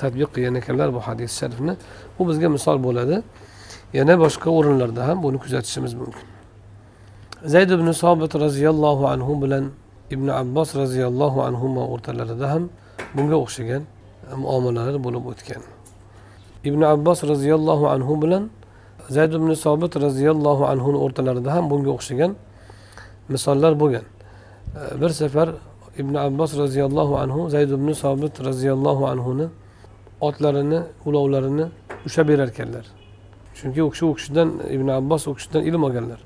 tadbiq 0.00 0.28
qilgan 0.34 0.54
ekanlar 0.60 0.88
bu 0.96 1.00
hadis 1.06 1.30
sharifni. 1.40 1.74
Bu 2.16 2.22
bizga 2.28 2.48
misol 2.56 2.76
bo'ladi. 2.86 3.16
Yana 3.98 4.14
boshqa 4.24 4.48
o'rinlarda 4.58 5.02
ham 5.08 5.22
buni 5.24 5.38
kuzatishimiz 5.44 5.94
mumkin. 6.00 6.26
Zayd 7.52 7.70
ibn 7.76 7.88
sobit 8.02 8.32
roziyallohu 8.44 9.04
anhu 9.14 9.32
bilan 9.42 9.64
ibn 10.14 10.28
abbos 10.42 10.68
roziyallohu 10.82 11.38
anhu 11.48 11.66
o'rtalarida 11.94 12.46
ham 12.52 12.64
bunga 13.16 13.36
o'xshagan 13.44 13.82
muomalalar 14.42 14.96
bo'lib 15.06 15.24
o'tgan. 15.32 15.62
Ibn 16.68 16.80
abbos 16.94 17.18
roziyallohu 17.32 17.84
anhu 17.94 18.22
bilan 18.22 18.42
zayd 19.08 19.32
ibn 19.32 19.54
sobit 19.54 19.96
roziyallohu 19.96 20.64
anhuni 20.72 20.98
o'rtalarida 21.04 21.54
ham 21.56 21.70
bunga 21.70 21.90
o'xshagan 21.96 22.34
misollar 23.28 23.80
bo'lgan. 23.80 24.04
E, 24.76 25.00
bir 25.00 25.10
safar 25.20 25.48
ibn 25.98 26.14
abbos 26.14 26.56
roziyallohu 26.62 27.14
anhu 27.22 27.50
zayd 27.50 27.70
ibn 27.70 27.92
sobit 27.92 28.40
roziyallohu 28.48 29.06
anhuni 29.06 29.46
otlarini 30.20 30.80
ulovlarini 31.06 31.66
ushlab 32.06 32.28
berar 32.28 32.48
ekanlar. 32.48 32.84
Chunki 33.54 33.82
u 33.82 33.90
kishi 33.90 34.04
u 34.04 34.14
kishidan 34.14 34.48
ibn 34.70 34.88
abbos 34.88 35.26
u 35.26 35.34
kishidan 35.34 35.62
ilm 35.62 35.84
olganlar. 35.84 36.20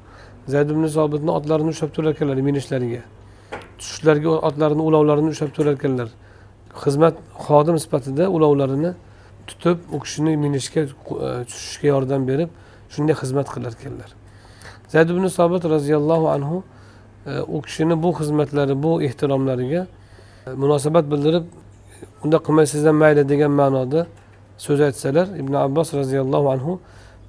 Zayd 0.47 0.71
ibn 0.71 0.87
sobitni 0.87 1.31
otlarini 1.31 1.69
ushlab 1.69 1.91
turar 1.95 2.11
ekanlar 2.11 2.37
minishlariga. 2.37 3.03
Tushishlarga 3.79 4.29
otlarini 4.29 4.83
ulovlarini 4.83 5.29
ushlab 5.35 5.55
turar 5.57 5.73
ekanlar. 5.79 6.09
Xizmat 6.83 7.15
xodim 7.47 7.79
sifatida 7.79 8.29
ulovlarini 8.31 8.93
tutib 9.47 9.79
u 9.93 10.01
kishini 10.01 10.37
minishga 10.37 10.81
e, 10.81 10.89
tushishga 11.51 11.89
yordam 11.89 12.27
berib 12.29 12.49
shunday 12.95 13.15
xizmat 13.23 13.47
qilar 13.55 13.73
ekanlar 13.79 14.11
zayd 14.93 15.09
ibn 15.15 15.27
sobit 15.39 15.65
roziyallohu 15.75 16.27
anhu 16.37 16.57
e, 17.27 17.41
u 17.55 17.63
kishini 17.67 18.03
bu 18.03 18.09
xizmatlari 18.19 18.75
bu 18.83 19.03
ehtiromlariga 19.07 19.87
e, 20.47 20.51
munosabat 20.63 21.05
bildirib 21.13 21.45
unda 22.25 22.39
qilmaysizlar 22.47 22.95
mayli 23.03 23.23
degan 23.33 23.53
ma'noda 23.61 24.01
so'z 24.65 24.81
aytsalar 24.89 25.27
ibn 25.41 25.55
abbos 25.67 25.89
roziyallohu 26.01 26.49
anhu 26.55 26.73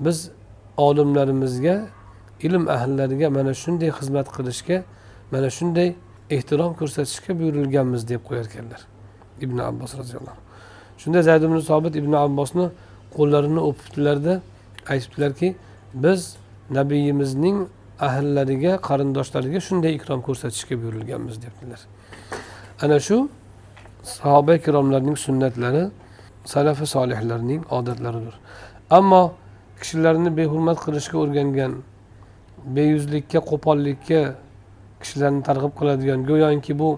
biz 0.06 0.18
olimlarimizga 0.78 1.76
ilm 2.46 2.64
ahllariga 2.76 3.28
mana 3.30 3.54
shunday 3.64 3.90
xizmat 4.00 4.28
qilishga 4.36 4.78
mana 5.32 5.50
shunday 5.58 5.90
ehtirom 6.36 6.72
ko'rsatishga 6.80 7.32
buyurilganmiz 7.40 8.02
deb 8.12 8.22
qo'yar 8.28 8.46
ekanlar 8.52 8.82
ibn 9.46 9.58
abbos 9.70 9.92
roziyallohu 10.00 10.36
anhu. 10.36 10.44
Shunda 11.02 11.22
zayd 11.28 11.44
ibn 11.48 11.60
sobit 11.60 11.96
ibn 12.02 12.14
abbosni 12.26 12.66
qo'llarini 13.16 13.62
o'pibdilarda 13.70 14.34
aytibdilarki 14.90 15.56
biz 15.94 16.36
nabiyimizning 16.70 17.68
ahllariga 18.00 18.74
qarindoshlariga 18.88 19.60
shunday 19.68 19.96
ikrom 19.96 20.22
ko'rsatishga 20.28 20.76
buyurilganmiz 20.82 21.36
debdilar. 21.46 21.82
Ana 22.82 23.00
shu 23.00 23.30
sahoba 24.04 24.56
ikromlarning 24.56 25.18
sunnatlari 25.18 25.84
salafi 26.46 26.86
solihlarning 26.86 27.62
odatlaridir. 27.78 28.36
Ammo 28.90 29.34
kishilarni 29.82 30.38
behurmat 30.38 30.78
qilishga 30.86 31.18
o'rgangan 31.24 31.72
beyuzlikka 32.76 33.40
qo'pollikka 33.52 34.22
kishilarni 35.02 35.42
targ'ib 35.50 35.74
qiladigan 35.80 36.20
go'yoki 36.30 36.74
bu 36.80 36.90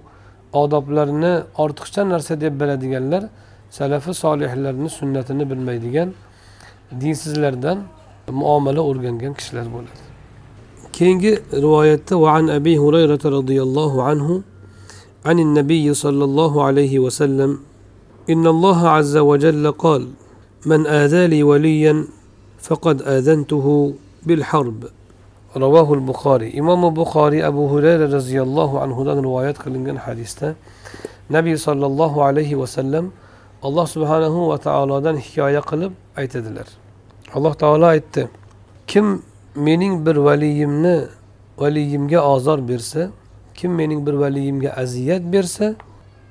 odoblarni 0.62 1.34
ortiqcha 1.64 2.02
narsa 2.10 2.42
deb 2.42 2.54
biladiganlar 2.62 3.24
salafi 3.70 4.14
solihlarni 4.14 4.90
sunnatini 4.90 5.50
bilmaydigan 5.52 6.14
dinsizlardan 6.92 7.78
muomala 8.32 8.82
o'rgangan 8.82 9.34
kishilar 9.34 9.68
bo'ladi. 9.76 10.02
Keyingi 10.96 11.32
rivoyatda 11.66 12.16
وعن 12.24 12.50
أبي 12.50 12.74
هريرة 12.78 13.24
رضي 13.38 13.58
الله 13.68 13.94
عنه 14.04 14.42
عن 15.26 15.38
النبي 15.40 15.94
صلى 15.94 16.24
الله 16.24 16.54
عليه 16.64 17.00
وسلم 17.00 17.60
إن 18.30 18.48
الله 18.48 18.80
عز 18.90 19.18
وجل 19.18 19.72
قال 19.72 20.08
من 20.66 20.88
آذى 20.88 21.28
لي 21.28 21.44
وليا 21.44 22.06
فقد 22.60 23.02
آذنته 23.02 23.94
بالحرب 24.26 24.80
رواه 25.58 25.94
البخاري 25.94 26.60
إمام 26.60 26.86
البخاري 26.86 27.48
أبو 27.48 27.64
هريرة 27.78 28.16
رضي 28.16 28.42
الله 28.42 28.80
عنه 28.80 29.04
دان 29.04 29.20
روايات 29.20 29.58
قلنgan 29.58 29.98
hadisda 30.06 30.56
nabiy 31.30 31.58
sollallohu 31.58 32.24
alayhi 32.24 32.56
vasallam 32.56 33.12
alloh 33.66 33.88
subhanahu 33.96 34.40
va 34.52 34.58
taolodan 34.68 35.16
hikoya 35.26 35.62
qilib 35.70 35.94
aytadilar. 36.22 36.68
Alloh 37.36 37.54
taolo 37.64 37.86
aytdi 37.96 38.30
kim 38.92 39.06
mening 39.56 40.06
bir 40.06 40.16
valiyimni 40.28 40.98
valiyimga 41.58 42.20
ozor 42.34 42.60
bersa 42.70 43.02
kim 43.56 43.72
mening 43.80 44.02
bir 44.08 44.14
valiyimga 44.14 44.70
aziyat 44.84 45.24
bersa 45.34 45.76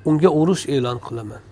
unga 0.04 0.28
urush 0.40 0.64
e'lon 0.74 0.98
qilaman. 1.06 1.42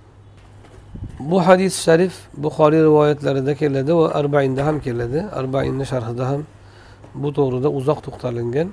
Bu 1.31 1.47
hadis 1.47 1.75
sharif 1.87 2.15
buxoriy 2.45 2.83
rivoyatlarida 2.89 3.55
keladi 3.55 3.93
va 4.01 4.07
arbainda 4.21 4.67
ham 4.67 4.81
keladi. 4.87 5.21
Arbainni 5.41 5.85
sharhida 5.93 6.25
ham 6.31 6.43
bu 7.15 7.29
to'g'rida 7.37 7.69
uzoq 7.79 7.99
to'xtalingan. 8.07 8.69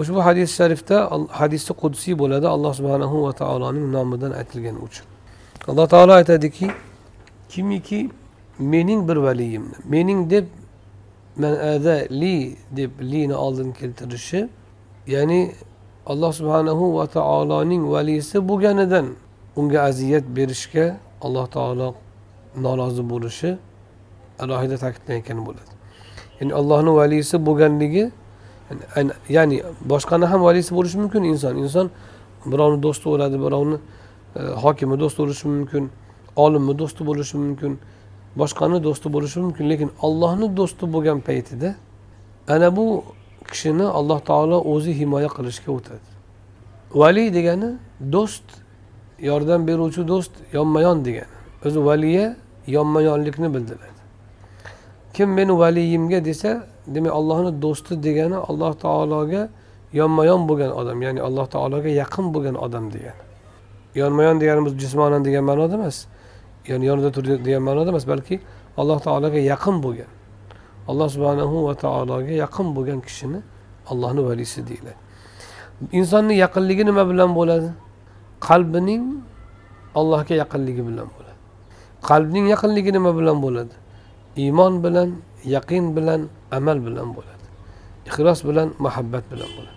Ushbu 0.00 0.20
hadis 0.28 0.50
sharifda 0.58 0.96
hadisi 1.40 1.72
qudsiy 1.82 2.14
bo'ladi. 2.22 2.46
Alloh 2.54 2.72
subhanahu 2.78 3.16
va 3.26 3.32
taoloning 3.42 3.86
nomidan 3.96 4.32
aytilgani 4.40 4.78
uchun. 4.88 5.15
Alloh 5.68 5.86
taolo 5.88 6.12
aytadiki 6.12 6.70
kimiki 7.48 8.10
mening 8.58 9.08
bir 9.08 9.16
valiyimni 9.16 9.76
mening 9.84 10.30
deb 10.30 10.46
manada 11.36 12.06
li 12.10 12.56
deb 12.76 12.90
lini 13.00 13.34
oldin 13.34 13.72
keltirishi 13.72 14.48
ya'ni 15.06 15.52
alloh 16.06 16.32
subhanahu 16.32 16.96
va 16.96 17.06
taoloning 17.06 17.90
valisi 17.90 18.48
bo'lganidan 18.48 19.06
unga 19.56 19.80
aziyat 19.80 20.24
berishga 20.36 20.96
alloh 21.20 21.46
taolo 21.46 21.94
norozi 22.56 23.02
bo'lishi 23.10 23.58
alohida 24.38 24.76
ta'kidlanayotgan 24.84 25.38
bo'ladi. 25.46 25.72
Ya'ni 26.40 26.52
allohni 26.60 26.92
valisi 27.00 27.36
bo'lganligi 27.46 28.04
ya'ni 29.28 29.56
boshqani 29.92 30.26
ham 30.30 30.40
valisi 30.48 30.70
bo'lishi 30.76 30.96
mumkin 31.02 31.22
inson. 31.32 31.54
Inson 31.64 31.86
birovni 32.52 32.78
do'sti 32.82 33.06
bo'ladi 33.12 33.36
birovni 33.44 33.76
hokimni 34.36 34.62
hokimi 34.64 35.00
do'sti 35.00 35.18
bo'lishi 35.22 35.46
mumkin 35.48 35.90
olimni 36.36 36.78
do'sti 36.78 37.02
bo'lishi 37.08 37.36
mumkin 37.44 37.78
boshqani 38.40 38.78
do'sti 38.86 39.08
bo'lishi 39.14 39.38
mumkin 39.40 39.64
lekin 39.70 39.90
ollohni 40.06 40.56
do'sti 40.56 40.84
bo'lgan 40.94 41.18
paytida 41.28 41.74
ana 42.48 42.76
bu 42.76 43.04
kishini 43.50 43.86
alloh 43.98 44.20
taolo 44.20 44.58
o'zi 44.72 44.92
himoya 45.00 45.28
qilishga 45.36 45.70
o'tadi 45.78 46.08
vali 47.00 47.24
degani 47.36 47.70
do'st 48.14 48.46
yordam 49.28 49.60
beruvchi 49.68 50.02
do'st 50.12 50.32
yonma 50.56 50.80
yon 50.86 51.04
degani 51.06 51.34
o'zi 51.66 51.80
valiya 51.88 52.26
yonma 52.76 53.00
yonlikni 53.08 53.48
bildiradi 53.54 54.00
kim 55.14 55.28
meni 55.38 55.52
valiyimga 55.62 56.24
desa 56.28 56.50
demak 56.94 57.12
allohni 57.18 57.50
do'sti 57.64 57.92
degani 58.06 58.38
alloh 58.50 58.72
taologa 58.84 59.42
yonma 60.00 60.22
yon 60.30 60.42
bo'lgan 60.48 60.70
odam 60.80 60.98
ya'ni 61.06 61.20
alloh 61.28 61.46
taologa 61.54 61.88
yaqin 62.02 62.26
bo'lgan 62.34 62.56
odam 62.66 62.84
degani 62.94 63.25
yonma 64.00 64.22
yon 64.28 64.36
deganimiz 64.42 64.72
jismonan 64.82 65.22
degan 65.26 65.44
ma'noda 65.50 65.74
emas. 65.80 65.96
Ya'ni 66.70 66.84
yonida 66.90 67.10
tur 67.16 67.24
degan 67.46 67.62
ma'noda 67.68 67.90
emas 67.94 68.04
balki 68.12 68.34
alloh 68.80 68.98
taologa 69.06 69.38
yaqin 69.52 69.76
bo'lgan 69.84 70.10
alloh 70.90 71.08
subhanahu 71.14 71.56
va 71.66 71.74
taologa 71.84 72.32
yaqin 72.44 72.66
bo'lgan 72.76 72.98
kishini 73.06 73.40
allohni 73.90 74.22
valisi 74.28 74.60
deyiladi 74.68 75.06
insonni 75.98 76.34
yaqinligi 76.44 76.84
nima 76.86 77.04
bilan 77.10 77.30
bo'ladi? 77.38 77.68
Qalbining 78.48 79.02
allohga 80.00 80.34
yaqinligi 80.42 80.82
bilan 80.88 81.08
bo'ladi. 81.14 81.38
Qalbning 82.08 82.46
yaqinligi 82.54 82.90
nima 82.96 83.10
bilan 83.18 83.36
bo'ladi? 83.44 83.74
Iymon 84.42 84.72
bilan 84.84 85.08
yaqin 85.44 85.84
bilan 85.96 86.20
amal 86.58 86.78
bilan 86.86 87.08
bo'ladi. 87.16 87.46
Ixlos 88.08 88.40
bilan 88.48 88.68
muhabbat 88.84 89.24
bilan 89.32 89.50
bo'ladi. 89.56 89.76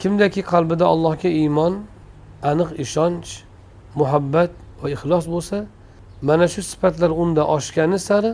Kimdaki 0.00 0.40
qalbida 0.52 0.84
allohga 0.92 1.28
iymon 1.42 1.72
aniq 2.42 2.70
ishonch 2.84 3.28
muhabbat 3.94 4.50
va 4.82 4.90
ixlos 4.90 5.24
bo'lsa 5.34 5.66
mana 6.22 6.48
shu 6.48 6.62
sifatlar 6.62 7.10
unda 7.10 7.42
oshgani 7.56 7.98
sari 7.98 8.32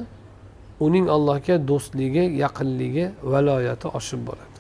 uning 0.80 1.06
allohga 1.08 1.56
do'stligi 1.68 2.24
yaqinligi 2.44 3.06
valoyati 3.22 3.88
oshib 3.88 4.20
boradi. 4.28 4.58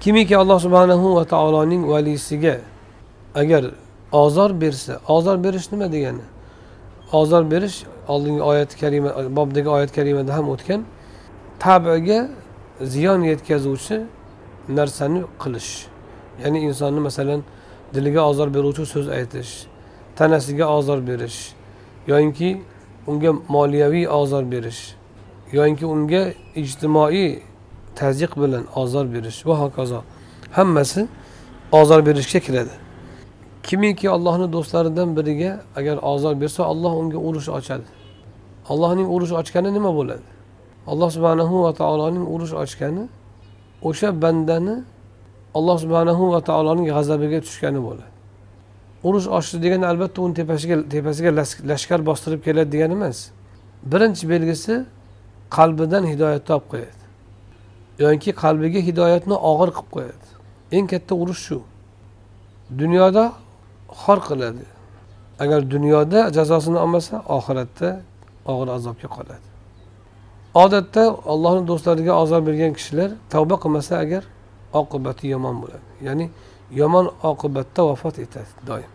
Kimiki 0.00 0.36
alloh 0.36 0.58
subhanahu 0.60 1.14
va 1.16 1.24
taoloning 1.24 1.82
valisiga 1.92 2.60
agar 3.34 3.64
ozor 4.12 4.60
bersa 4.60 5.00
ozor 5.08 5.44
berish 5.44 5.72
nima 5.72 5.92
degani? 5.92 6.24
Ozor 7.12 7.50
berish 7.50 7.84
oldingi 8.08 8.42
oyat 8.42 8.70
karima 8.80 9.10
bobdagi 9.36 9.68
oyat 9.68 9.90
karimada 9.92 10.34
ham 10.36 10.46
o'tgan 10.54 10.80
tabiga 11.58 12.28
ziyon 12.80 13.20
yetkazuvchi 13.30 13.96
narsani 14.68 15.22
qilish. 15.42 15.86
Ya'ni 16.42 16.58
insonni 16.68 17.00
masalan 17.00 17.40
diliga 17.94 18.20
ozor 18.30 18.48
beruvchi 18.54 18.84
so'z 18.86 19.08
aytish 19.08 19.52
tanasiga 20.16 20.66
ozor 20.78 21.06
berish 21.06 21.38
yoyinki 22.06 22.50
unga 23.06 23.32
moliyaviy 23.54 24.08
ozor 24.08 24.44
berish 24.52 24.82
yoyinki 25.52 25.86
unga 25.86 26.22
ijtimoiy 26.56 27.42
tazyiq 27.94 28.36
bilan 28.36 28.64
ozor 28.76 29.14
berish. 29.14 29.46
Va 29.46 29.60
hokazo 29.60 30.02
hammasi 30.52 31.08
ozor 31.72 32.06
berishga 32.06 32.40
kiradi. 32.40 32.74
Kimiki 33.62 34.10
allohni 34.10 34.52
do'stlaridan 34.52 35.16
biriga 35.16 35.60
agar 35.76 35.96
ozor 36.02 36.40
bersa 36.40 36.62
olloh 36.72 36.92
unga 37.00 37.18
urush 37.28 37.48
ochadi. 37.48 37.84
Allohning 38.68 39.08
urush 39.14 39.32
ochgani 39.40 39.70
nima 39.76 39.90
bo'ladi? 39.98 40.26
Alloh 40.86 41.10
subhanahu 41.16 41.62
va 41.64 41.72
taoloning 41.72 42.26
urush 42.34 42.52
ochgani 42.62 43.04
o'sha 43.88 44.22
bandani 44.22 44.74
alloh 45.54 45.76
subhanahu 45.84 46.32
va 46.32 46.40
taoloning 46.48 46.86
g'azabiga 46.92 47.40
tushgani 47.46 47.80
bo'ladi. 47.86 48.12
Urush 49.06 49.26
ochdi 49.38 49.56
degani 49.64 49.86
albatta 49.92 50.18
uni 50.22 50.34
tepasiga 50.40 50.76
tepasiga 50.94 51.30
lashkar 51.70 52.00
bostirib 52.08 52.40
keladi 52.46 52.70
degani 52.74 52.94
emas. 52.98 53.18
Birinchi 53.92 54.24
belgisi 54.32 54.74
qalbidan 55.56 56.04
hidoyat 56.12 56.42
topib 56.50 56.66
qo'yadi. 56.72 57.02
Yoki 58.04 58.30
qalbiga 58.42 58.80
hidoyatni 58.88 59.36
og'ir 59.50 59.70
qilib 59.76 59.90
qo'yadi. 59.96 60.26
Eng 60.76 60.86
katta 60.92 61.14
urush 61.22 61.42
shu. 61.46 61.58
Dunyoda 62.80 63.24
xor 64.02 64.18
qiladi. 64.28 64.64
Agar 65.42 65.60
dunyoda 65.74 66.20
jazosini 66.36 66.78
olmasa 66.84 67.14
oxiratda 67.36 67.88
og'ir 68.52 68.68
azobga 68.76 69.08
qoladi. 69.16 69.46
Odatda 70.64 71.02
allohni 71.32 71.62
do'stlariga 71.70 72.12
azob 72.22 72.42
bergan 72.48 72.72
kishilar 72.78 73.10
tavba 73.32 73.56
qilmasa 73.62 73.94
agar 74.04 74.22
oqibati 74.80 75.26
yomon 75.34 75.56
bo'ladi. 75.62 75.86
Ya'ni 76.06 76.26
yomon 76.80 77.06
oqibatda 77.30 77.80
vafot 77.88 78.18
etadi 78.18 78.52
doim. 78.66 78.90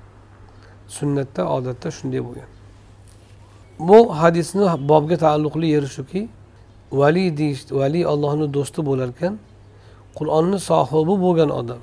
Sunnatda 0.87 1.41
odatda 1.55 1.91
shunday 1.97 2.21
bo'lgan. 2.27 2.49
Bu 3.79 3.97
hadisni 4.21 4.65
bobga 4.89 5.17
taalluqli 5.25 5.67
yeri 5.75 5.89
shuki 5.97 6.21
valiy 6.91 7.29
deyish 7.37 7.61
valiy 7.79 8.05
allohni 8.13 8.47
do'sti 8.53 8.81
bo'larkan 8.89 9.33
qur'onni 10.17 10.59
sohibi 10.69 11.15
bo'lgan 11.25 11.51
odam 11.61 11.81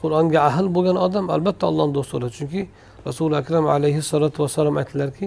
qur'onga 0.00 0.38
ahl 0.48 0.66
bo'lgan 0.76 0.96
odam 1.06 1.24
albatta 1.34 1.64
allohni 1.70 1.92
do'sti 1.98 2.12
bo'ladi. 2.16 2.34
Chunki 2.38 2.62
rasuli 3.06 3.34
akram 3.42 3.64
alayhissalotu 3.76 4.38
vassalom 4.42 4.76
aytdilarki 4.80 5.26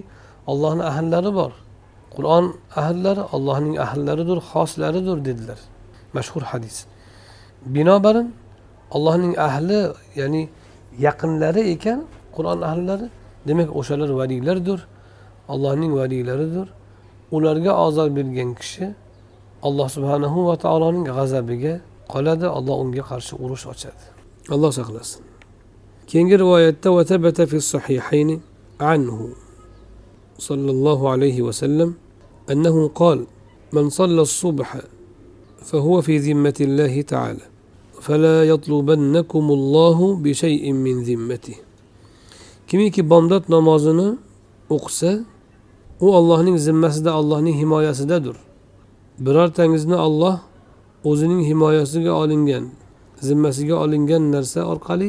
ollohni 0.52 0.84
ahllari 0.92 1.32
bor. 1.40 1.52
Qur'on 2.16 2.46
ahllari 2.82 3.24
allohning 3.36 3.76
ahillaridir 3.86 4.40
xoslaridir 4.52 5.18
dedilar. 5.28 5.60
Mashhur 6.18 6.44
hadis. 6.52 6.78
Binobarin 7.66 8.34
allohning 8.92 9.34
ahli 9.38 9.94
ya'ni 10.16 10.50
yaqinlari 11.00 11.62
ekan 11.74 12.00
qur'on 12.36 12.62
ahllari 12.62 13.08
demak 13.48 13.70
o'shalar 13.80 14.10
valiylardir 14.20 14.80
allohning 15.54 15.92
valiylaridir 16.00 16.68
ularga 17.32 17.72
ozor 17.86 18.08
bergan 18.18 18.50
kishi 18.60 18.86
alloh 19.68 19.88
subhanahu 19.96 20.48
va 20.48 20.56
taoloning 20.64 21.06
g'azabiga 21.10 21.74
qoladi 22.14 22.48
alloh 22.58 22.76
unga 22.84 23.04
qarshi 23.12 23.34
urush 23.44 23.66
ochadi 23.74 24.06
alloh 24.54 24.72
saqlasin 24.80 25.22
keyingi 26.10 26.36
rivoyatda 26.44 26.90
vatabata 26.98 27.44
fi 27.52 27.58
sahihayni 27.74 28.36
anhu 28.94 29.36
صلى 30.40 30.72
الله 30.72 31.00
عليه 31.10 31.38
وسلم 31.42 31.94
أنه 32.52 32.88
قال 32.88 33.26
من 33.74 33.90
صلى 33.90 34.22
الصبح 34.22 34.78
فهو 35.70 36.02
في 36.02 36.18
ذمة 36.18 36.58
الله 36.62 37.02
تعالى 37.02 37.46
فلا 38.05 38.37
يطلبنكم 38.53 39.45
الله 39.59 39.99
بشيء 40.25 40.65
من 40.73 40.97
ذمته 41.09 41.57
kimiki 42.69 43.11
bomdod 43.11 43.45
namozini 43.49 44.17
o'qisa 44.71 45.25
u 46.01 46.07
ollohning 46.17 46.57
zimmasida 46.59 47.13
allohning 47.13 47.57
himoyasidadir 47.63 48.37
birortangizni 49.25 49.97
olloh 50.07 50.37
o'zining 51.05 51.43
himoyasiga 51.51 52.13
olingan 52.23 52.65
zimmasiga 53.21 53.75
olingan 53.85 54.23
narsa 54.35 54.61
orqali 54.73 55.09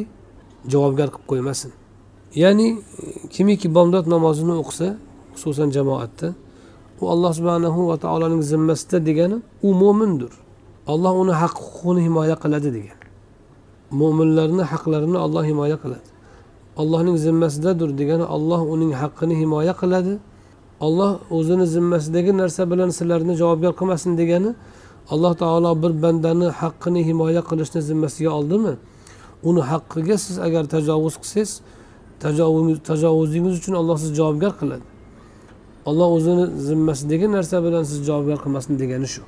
javobgar 0.72 1.08
qilib 1.14 1.26
qo'ymasin 1.30 1.72
ya'ni 2.42 2.68
kimiki 3.34 3.68
bomdod 3.76 4.06
namozini 4.14 4.54
o'qisa 4.62 4.88
xususan 5.34 5.68
jamoatda 5.76 6.28
u 7.00 7.04
alloh 7.12 7.32
subhanahu 7.38 7.80
va 7.88 7.96
taoloning 8.04 8.42
zimmasida 8.52 8.98
degani 9.08 9.36
u 9.66 9.68
mo'mindir 9.82 10.32
alloh 10.93 11.13
uni 11.23 11.33
haq 11.41 11.55
huquqini 11.65 12.01
himoya 12.07 12.35
qiladi 12.43 12.69
degan. 12.77 12.99
Mo'minlarni 13.99 14.63
haqlarini 14.71 15.17
olloh 15.25 15.43
himoya 15.51 15.77
qiladi. 15.83 16.07
Allohning 16.81 17.17
zimmasidadir 17.25 17.89
degani 17.99 18.25
olloh 18.35 18.61
uning 18.73 18.91
haqqini 19.01 19.35
himoya 19.41 19.73
qiladi. 19.81 20.13
Olloh 20.85 21.11
o'zini 21.37 21.65
zimmasidagi 21.75 22.31
narsa 22.41 22.61
bilan 22.71 22.89
sizlarni 22.97 23.33
javobgar 23.41 23.73
qilmasin 23.79 24.11
degani 24.21 24.51
alloh 25.13 25.33
taolo 25.41 25.71
bir 25.83 25.93
bandani 26.03 26.47
haqqini 26.61 27.01
himoya 27.09 27.41
qilishni 27.49 27.81
zimmasiga 27.89 28.31
oldimi? 28.39 28.73
Uni 29.49 29.61
haqqiga 29.71 30.15
siz 30.25 30.35
agar 30.47 30.63
tajovuz 30.73 31.15
qilsangiz 31.21 31.51
tajovuzingiz 32.89 33.53
uchun 33.59 33.73
alloh 33.81 33.97
sizni 34.01 34.15
javobgar 34.21 34.51
qiladi. 34.59 34.85
Olloh 35.89 36.09
o'zini 36.17 36.45
zimmasidagi 36.67 37.27
narsa 37.35 37.57
bilan 37.65 37.83
sizni 37.89 38.05
javobgar 38.09 38.37
qilmasin 38.43 38.73
degani 38.81 39.07
shu. 39.13 39.21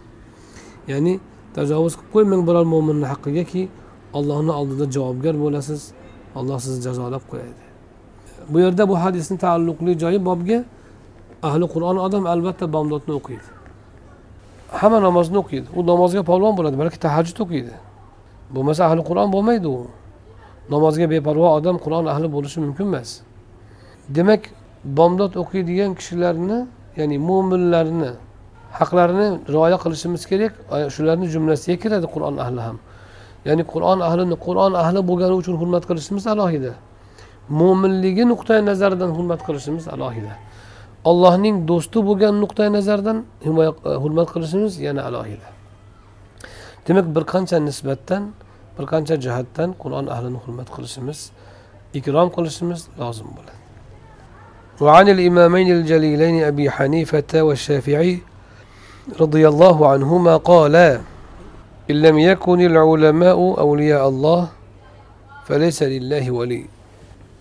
Ya'ni 0.91 1.13
tajovuz 1.55 1.93
qilib 1.97 2.11
qo'ymang 2.15 2.41
biror 2.47 2.65
mo'minni 2.73 3.07
haqqigaki 3.13 3.63
allohni 4.17 4.51
oldida 4.59 4.85
javobgar 4.95 5.35
bo'lasiz 5.43 5.81
alloh 6.39 6.57
sizni 6.65 6.81
jazolab 6.87 7.23
qo'yadi. 7.31 7.61
Bu 8.51 8.57
yerda 8.63 8.83
bu 8.89 8.95
hadisni 9.03 9.37
taalluqli 9.43 9.91
joyi 10.03 10.19
bobga 10.29 10.59
ahli 11.47 11.65
qur'on 11.73 11.97
odam 12.07 12.23
albatta 12.33 12.65
bomdodni 12.75 13.13
o'qiydi. 13.19 13.47
Hamma 14.79 14.99
namozni 15.07 15.37
o'qiydi. 15.43 15.67
U 15.77 15.79
namozga 15.91 16.21
polvon 16.29 16.53
bo'ladi 16.57 16.77
balki 16.81 16.97
tahajjud 17.05 17.37
o'qiydi. 17.43 17.73
Bo'lmasa 18.55 18.81
ahli 18.89 19.01
qur'on 19.09 19.29
bo'lmaydi 19.35 19.67
u. 19.67 19.79
Namozga 20.73 21.05
beparvo 21.13 21.47
odam 21.57 21.77
qur'on 21.83 22.05
ahli 22.13 22.27
bo'lishi 22.35 22.59
mumkin 22.65 22.85
emas. 22.91 23.09
Demak 24.15 24.43
bomdod 24.97 25.33
o'qiydigan 25.41 25.91
kishilarni 25.99 26.59
ya'ni 26.99 27.17
mo'minlarni 27.29 28.11
haqlarini 28.78 29.28
rioya 29.54 29.78
qilishimiz 29.84 30.22
kerak 30.30 30.52
shularni 30.94 31.26
jumlasiga 31.34 31.76
kiradi 31.82 32.06
qur'on 32.14 32.36
ahli 32.44 32.60
ham 32.66 32.76
ya'ni 33.48 33.64
qur'on 33.72 33.98
ahlini 34.08 34.36
qur'on 34.46 34.72
ahli 34.82 35.00
bo'lgani 35.10 35.34
uchun 35.40 35.54
hurmat 35.60 35.84
qilishimiz 35.90 36.24
alohida 36.34 36.72
mo'minligi 37.60 38.24
nuqtai 38.32 38.60
nazaridan 38.70 39.10
hurmat 39.16 39.40
qilishimiz 39.46 39.84
alohida 39.94 40.32
allohning 41.10 41.56
do'sti 41.70 41.98
bo'lgan 42.08 42.34
nuqtai 42.42 42.68
nazardan 42.76 43.18
hurmat 44.02 44.28
qilishimiz 44.34 44.72
yana 44.86 45.00
alohida 45.08 45.48
demak 46.86 47.06
bir 47.16 47.24
qancha 47.32 47.56
nisbatdan 47.68 48.22
bir 48.76 48.84
qancha 48.92 49.14
jihatdan 49.24 49.68
qur'on 49.82 50.06
ahlini 50.14 50.38
hurmat 50.44 50.68
qilishimiz 50.74 51.18
ikrom 51.98 52.28
qilishimiz 52.36 52.80
lozim 53.02 53.30
bo'ladi 53.38 53.56
وعن 54.86 55.06
الإمامين 55.16 55.68
الجليلين 55.78 56.36
أبي 56.50 56.66
حنيفة 56.76 57.32
والشافعي 57.46 58.12
radıyallahu 59.19 59.85
anhuma 59.87 60.43
kâle 60.43 61.01
İllem 61.89 62.17
yekunil 62.17 62.75
ulemâ'u 62.75 63.55
evliya 63.59 64.01
Allah 64.01 64.49
feleyse 65.47 65.91
lillahi 65.91 66.39
veli. 66.39 66.65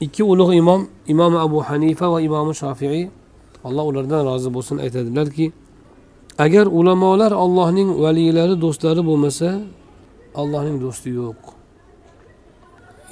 İki 0.01 0.25
uluğ 0.25 0.55
imam, 0.55 0.87
İmam 1.07 1.48
Ebu 1.48 1.62
Hanife 1.62 2.07
ve 2.07 2.22
İmam 2.22 2.55
Şafii 2.55 3.11
Allah 3.64 3.83
onlardan 3.83 4.27
razı 4.27 4.48
olsun 4.48 4.79
etediler 4.79 5.31
ki 5.31 5.53
eğer 6.38 6.66
ulemalar 6.66 7.33
Allah'ın 7.33 8.03
velileri 8.05 8.61
dostları 8.61 9.07
bulmasa 9.07 9.61
Allah'ın 10.35 10.81
dostu 10.81 11.11
yok. 11.11 11.37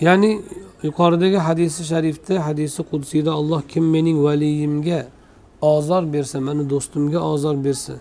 Yani 0.01 0.43
yukarıdaki 0.83 1.39
hadisi 1.39 1.85
şerifte 1.85 2.39
hadisi 2.39 2.83
kudsiyde 2.83 3.31
Allah 3.31 3.63
kim 3.69 3.95
benim 3.95 4.27
veliyimge 4.27 5.07
azar 5.63 6.13
berse, 6.13 6.41
meni 6.41 6.71
dostumga 6.71 7.21
azar 7.21 7.65
berse 7.65 7.93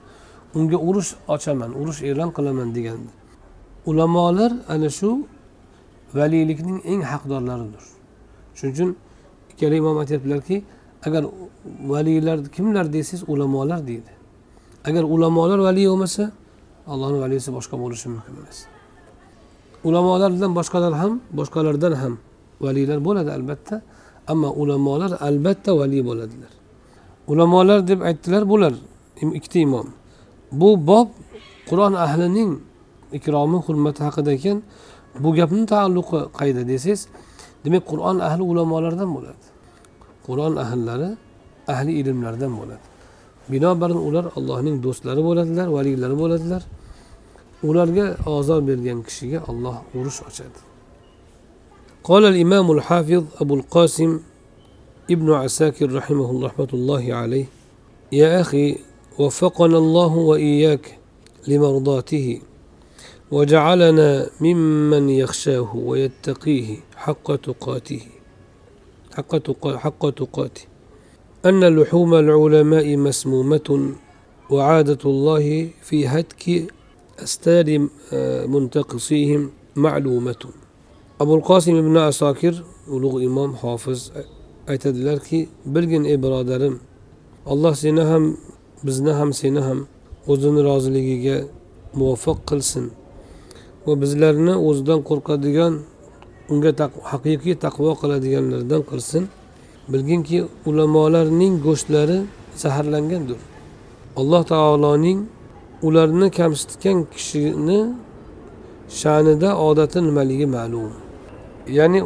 unga 0.58 0.78
urush 0.90 1.12
ochaman 1.34 1.72
urush 1.82 2.00
e'lon 2.10 2.30
qilaman 2.38 2.70
degandi 2.78 3.12
ulamolar 3.90 4.52
ana 4.74 4.90
shu 4.90 5.10
valiylikning 6.18 6.80
eng 6.92 7.02
haqdorlaridir. 7.12 7.84
Shuning 8.58 8.74
uchun 8.76 8.90
ikkala 9.52 9.76
imom 9.82 9.98
aytyaptilarki 10.04 10.64
agar 11.08 11.24
valiylar 11.94 12.38
kimlar 12.56 12.86
desangiz 12.94 13.22
ulamolar 13.32 13.80
deydi. 13.88 14.12
Agar 14.88 15.04
ulamolar 15.04 15.60
valiy 15.68 15.88
bo'lmasa 15.92 16.24
allohni 16.92 17.18
valiysi 17.24 17.50
boshqa 17.58 17.76
bo'lishi 17.84 18.08
mumkin 18.14 18.34
emas. 18.40 18.58
Ulamolardan 19.88 20.52
boshqalar 20.60 20.94
ham 21.02 21.14
boshqalardan 21.40 21.94
ham 22.02 22.14
valiylar 22.66 23.00
bo'ladi 23.08 23.30
albatta 23.38 23.76
ammo 24.32 24.50
ulamolar 24.62 25.12
albatta 25.28 25.72
valiy 25.80 26.02
bo'ladilar. 26.10 26.52
Ulamolar 27.32 27.80
deb 27.88 28.00
aytdilar 28.10 28.44
bular 28.52 28.74
ikkita 29.38 29.60
imom. 29.68 29.88
bu 30.61 30.71
bob 30.89 31.09
qur'on 31.69 31.95
ahlining 32.07 32.51
ikromi 33.19 33.59
hurmati 33.67 34.01
haqida 34.07 34.31
ekan 34.39 34.59
bu 35.23 35.29
gapni 35.39 35.65
taalluqi 35.73 36.19
qayda 36.39 36.63
desangiz 36.71 37.01
demak 37.65 37.83
qur'on 37.91 38.17
ahli 38.29 38.43
ulamolardan 38.53 39.11
bo'ladi 39.17 39.45
qur'on 40.27 40.55
ahllari 40.65 41.11
ahli 41.75 41.93
ilmlardan 42.01 42.53
bo'ladi 42.61 42.85
binobarin 43.53 44.01
ular 44.09 44.25
allohning 44.39 44.77
do'stlari 44.85 45.23
bo'ladilar 45.29 45.67
valiylari 45.77 46.17
bo'ladilar 46.23 46.63
ularga 47.69 48.07
ozor 48.37 48.61
bergan 48.69 48.99
kishiga 49.07 49.39
olloh 49.51 49.77
urush 49.99 50.21
ochadi 50.31 50.61
قال 52.11 52.25
الإمام 52.25 52.67
الحافظ 52.77 53.25
أبو 53.43 53.55
القاسم 53.55 54.21
ابن 55.11 55.29
عساكر 55.33 55.87
رحمه 55.93 56.31
الله 56.31 56.47
رحمة 56.47 56.69
الله 56.79 57.05
عليه 57.15 57.47
يا 58.13 58.41
أخي 58.41 58.67
وفقنا 59.20 59.78
الله 59.78 60.14
وإياك 60.16 60.98
لمرضاته 61.48 62.42
وجعلنا 63.32 64.30
ممن 64.42 65.10
يخشاه 65.10 65.76
ويتقيه 65.76 66.78
حق 66.96 67.36
تقاته 67.36 68.02
حق, 69.16 69.38
تقا 69.38 69.78
حق 69.78 70.10
تقاته. 70.10 70.62
أن 71.46 71.80
لحوم 71.80 72.14
العلماء 72.14 72.98
مسمومة 72.98 73.92
وعادة 74.50 75.04
الله 75.06 75.70
في 75.82 76.08
هتك 76.08 76.74
أستار 77.20 77.88
منتقصيهم 78.48 79.52
معلومة. 79.76 80.44
أبو 81.22 81.36
القاسم 81.36 81.76
ابن 81.76 81.98
أساكر 81.98 82.64
hofiz 83.62 84.12
aytadilarki 84.68 85.50
bilgin 85.66 86.04
ey 86.06 86.18
birodarim 86.24 86.80
alloh 87.46 87.76
seni 87.76 88.02
ham 88.02 88.38
bizni 88.86 89.12
ham 89.20 89.30
seni 89.40 89.62
ham 89.68 89.80
o'zini 90.32 90.62
roziligiga 90.70 91.38
muvofiq 92.00 92.38
qilsin. 92.50 92.86
Va 93.86 93.94
bizlarni 94.02 94.54
o'zidan 94.68 95.00
qo'rqadigan 95.10 95.74
unga 96.52 96.72
haqiqiy 97.12 97.56
taqvo 97.66 97.92
qiladiganlardan 98.02 98.82
qilsin. 98.92 99.24
Bilginki 99.92 100.38
ulamolarning 100.70 101.54
go'shtlari 101.66 102.18
zaharlangandir. 102.62 103.40
Alloh 104.20 104.42
taoloning 104.54 105.20
ularni 105.88 106.28
kamsitgan 106.38 106.98
kishini 107.14 107.80
sha'nida 109.02 109.50
odati 109.68 109.98
nimaligi 110.08 110.48
ma'lum. 110.58 110.92
Ya'ni 111.78 112.00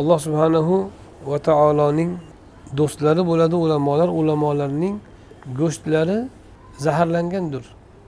alloh 0.00 0.18
subhanahu 0.26 0.74
va 1.30 1.38
taoloning 1.48 2.10
do'stlari 2.78 3.22
bo'ladi 3.30 3.56
ulamolar 3.64 4.08
ulamolarning 4.20 4.94
go'shtlari 5.54 6.28
zaharlangandir. 6.78 7.64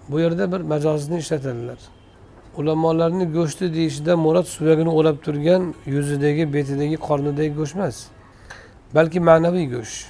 Bu 0.09 0.21
yerda 0.21 0.53
bir 0.53 0.61
majozni 0.61 1.19
ishlatadilar. 1.19 1.79
Ulamolarni 2.57 3.33
go'shti 3.33 3.75
deyishida 3.75 4.17
murod 4.17 4.45
suyagini 4.45 4.89
o'rab 4.89 5.17
turgan 5.25 5.75
yuzidagi 5.87 6.53
betidagi 6.53 6.97
qornidagi 6.97 7.55
go'sht 7.55 7.77
emas 7.77 8.07
balki 8.95 9.21
ma'naviy 9.21 9.67
go'sht. 9.75 10.07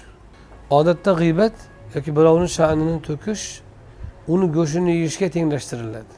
Odatda 0.70 1.12
g'iybat 1.12 1.52
yoki 1.94 2.16
birovni 2.16 2.48
sha'nini 2.48 3.02
to'kish 3.08 3.44
uni 4.28 4.46
go'shtini 4.56 4.90
yeyishga 4.90 5.28
tenglashtiriladi. 5.36 6.14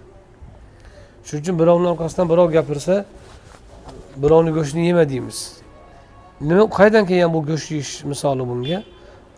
Shuning 1.25 1.43
uchun 1.43 1.59
birovni 1.59 1.87
orqasidan 1.93 2.29
birov 2.33 2.49
gapirsa 2.57 3.05
birovni 4.23 4.51
go'shtini 4.59 4.87
yema 4.87 5.09
deymiz. 5.09 5.39
Nima 6.41 6.65
qayerdan 6.77 7.05
kelgan 7.07 7.35
bu 7.35 7.41
go'sht 7.51 7.71
yeyish 7.71 8.05
misoli 8.05 8.45
bunga? 8.51 8.83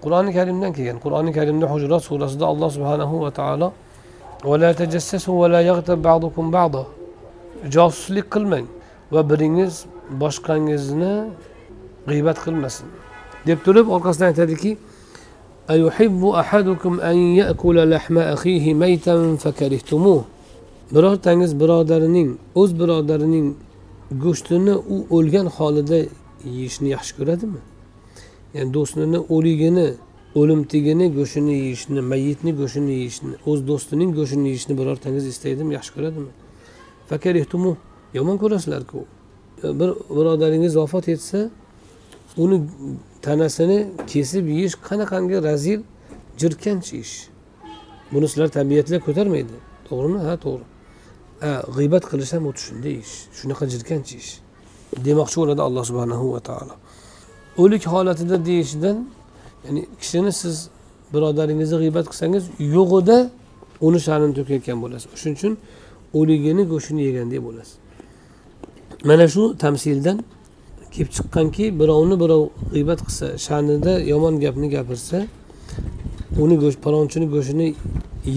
qur'oni 0.03 0.31
karimdan 0.37 0.71
kelgan 0.77 0.97
qur'oni 1.05 1.31
karimda 1.37 1.65
hujrat 1.73 2.01
surasida 2.09 2.45
alloh 2.51 2.69
subhanahu 2.77 3.15
va 3.23 3.31
taolo 3.39 3.69
josuslik 7.75 8.27
qilmang 8.35 8.65
va 9.13 9.21
biringiz 9.29 9.73
boshqangizni 10.21 11.13
g'iybat 12.09 12.37
qilmasin 12.45 12.87
deb 13.47 13.59
turib 13.65 13.85
orqasidan 13.95 14.27
aytadiki 14.33 14.71
أيحب 15.75 16.21
أحدكم 16.25 16.93
أن 16.99 17.17
يأكل 17.41 17.77
لحم 17.93 18.17
أخيه 18.17 18.65
ميتا 18.73 19.35
فكرهتموه 19.43 20.23
birortangiz 20.95 21.59
birodarining 21.59 22.37
o'z 22.55 22.79
birodarining 22.79 23.47
go'shtini 24.23 24.75
u 24.93 24.97
o'lgan 25.15 25.47
holida 25.57 25.99
yeyishni 26.45 26.89
yaxshi 26.95 27.13
ko'radimi 27.17 27.59
Ya'ni 28.54 28.74
do'stini 28.74 29.18
o'ligini 29.18 29.94
o'limtigini 30.34 31.06
go'shtini 31.18 31.52
yeyishni 31.52 32.00
mayitni 32.00 32.52
go'shtini 32.60 32.90
yeyishni 32.90 33.34
o'z 33.46 33.66
do'stining 33.70 34.10
go'shtini 34.18 34.46
yeyishni 34.48 34.78
birortangiz 34.78 35.26
istaydimi 35.26 35.74
yaxshi 35.74 35.92
ko'radimi 35.96 36.30
yomon 38.14 38.36
ko'rasizlarku 38.42 39.04
bir 39.62 39.90
birodaringiz 40.16 40.76
vafot 40.76 41.08
etsa 41.08 41.50
uni 42.36 42.60
tanasini 43.22 43.90
kesib 44.06 44.48
yeyish 44.48 44.74
qanaqangi 44.88 45.42
razil 45.48 45.80
jirkanch 46.40 46.92
ish 47.02 47.14
buni 48.12 48.28
sizlar 48.28 48.48
tabiatlar 48.48 49.00
ko'tarmaydi 49.06 49.56
to'g'rimi 49.88 50.18
ha 50.26 50.34
to'g'ri 50.44 50.64
g'iybat 51.76 52.04
qilish 52.10 52.32
ham 52.34 52.44
xuddi 52.48 52.62
shunday 52.66 52.94
ish 53.04 53.14
shunaqa 53.38 53.64
jirkanch 53.72 54.10
ish 54.20 54.30
demoqchi 55.06 55.36
bo'ladi 55.40 55.62
alloh 55.68 55.84
subhanahu 55.90 56.32
va 56.34 56.40
taolo 56.48 56.74
o'lik 57.58 57.86
holatida 57.86 58.46
deyishidan 58.46 58.96
ya'ni 59.64 59.86
kishini 60.00 60.32
siz 60.32 60.68
birodaringizni 61.14 61.76
g'iybat 61.82 62.06
qilsangiz 62.10 62.44
yo'g'ida 62.76 63.18
uni 63.86 64.00
sha'nini 64.06 64.34
to'kayotgan 64.38 64.78
bo'lasiz. 64.84 65.08
Shuning 65.20 65.36
uchun 65.38 65.52
o'ligini 66.18 66.62
go'shtini 66.72 67.02
yegandek 67.08 67.40
bo'lasiz. 67.46 67.74
Mana 69.08 69.26
shu 69.34 69.42
tamsildan 69.62 70.16
kelib 70.94 71.10
chiqqanki 71.16 71.64
birovni 71.80 72.16
birov 72.22 72.42
g'iybat 72.74 73.00
qilsa 73.06 73.26
sha'nida 73.46 73.92
yomon 74.12 74.34
gapni 74.44 74.68
gapirsa 74.76 75.16
uni 76.42 76.56
go'sht 76.62 76.80
palonchini 76.86 77.26
go'shtini 77.34 77.68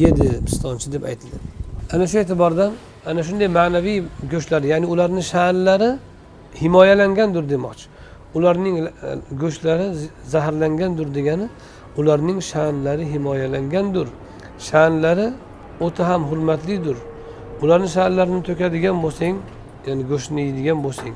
yedi 0.04 0.28
pistonchi 0.46 0.88
deb 0.94 1.04
aytiladi. 1.10 1.46
Ana 1.94 2.06
shu 2.10 2.16
e'tibordan 2.24 2.72
ana 3.10 3.22
shunday 3.28 3.50
ma'naviy 3.60 3.98
go'shtlar 4.34 4.62
ya'ni 4.72 4.86
ularni 4.94 5.24
sha'nlari 5.34 5.90
himoyalangandir 6.62 7.44
demoqchi. 7.54 7.86
Ularning 8.38 8.76
e, 8.80 8.88
go'shtlari 9.42 9.88
zaharlangandir 10.34 11.08
degani 11.18 11.48
ularning 12.00 12.40
sha'nlari 12.52 13.06
himoyalangandir 13.14 14.08
sha'nlari 14.70 15.28
o'ta 15.86 16.04
ham 16.10 16.22
hurmatlidir 16.30 16.98
ularni 17.64 17.90
sha'nlarini 17.98 18.42
to'kadigan 18.50 18.98
bo'lsang 19.06 19.36
ya'ni 19.88 20.04
go'shtni 20.12 20.42
yeydigan 20.48 20.80
bo'lsang 20.86 21.14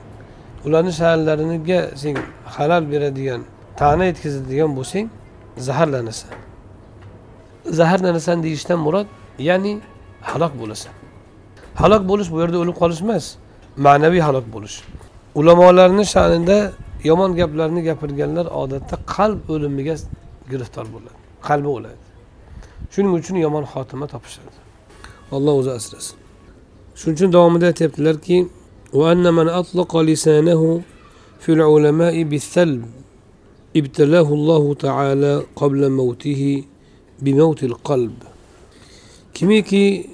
ularni 0.65 0.93
sha'nlariga 1.01 1.79
sen 2.01 2.15
halal 2.55 2.83
beradigan 2.91 3.41
ta'na 3.79 4.03
yetkazadigan 4.11 4.71
bo'lsang 4.77 5.05
zaharlanasan. 5.57 6.29
Zaharlanasan 7.79 8.43
deyishdan 8.43 8.79
murod 8.79 9.07
ya'ni 9.39 9.79
halok 10.21 10.53
bo'lasan. 10.61 10.93
Halok 11.75 12.03
bo'lish 12.09 12.29
bu 12.31 12.37
yerda 12.41 12.57
o'lib 12.63 12.75
qolish 12.81 13.01
emas 13.05 13.25
ma'naviy 13.85 14.21
halok 14.27 14.45
bo'lish. 14.53 14.75
Ulamolarni 15.39 16.05
sha'nida 16.15 16.57
yomon 17.08 17.30
gaplarni 17.40 17.80
gapirganlar 17.88 18.46
odatda 18.62 18.96
qalb 19.14 19.40
o'limiga 19.54 19.94
giriftor 20.50 20.86
bo'ladi 20.94 21.18
qalbi 21.48 21.70
o'ladi 21.76 22.04
shuning 22.92 23.12
uchun 23.20 23.36
yomon 23.46 23.64
xotima 23.72 24.06
topishadi 24.14 24.58
alloh 25.36 25.54
o'zi 25.60 25.72
asrasin 25.78 26.16
shuning 26.98 27.16
uchun 27.18 27.30
davomida 27.36 27.66
aytyaptilarki 27.72 28.38
وأن 28.94 29.34
من 29.34 29.48
أطلق 29.48 29.96
لسانه 29.96 30.80
في 31.40 31.52
العلماء 31.52 32.22
بالثلب 32.22 32.84
ابتلاه 33.76 34.28
الله 34.38 34.74
تعالى 34.74 35.42
قبل 35.56 35.90
موته 35.90 36.62
بموت 37.22 37.60
القلب 37.64 38.14
kimiki 39.34 40.10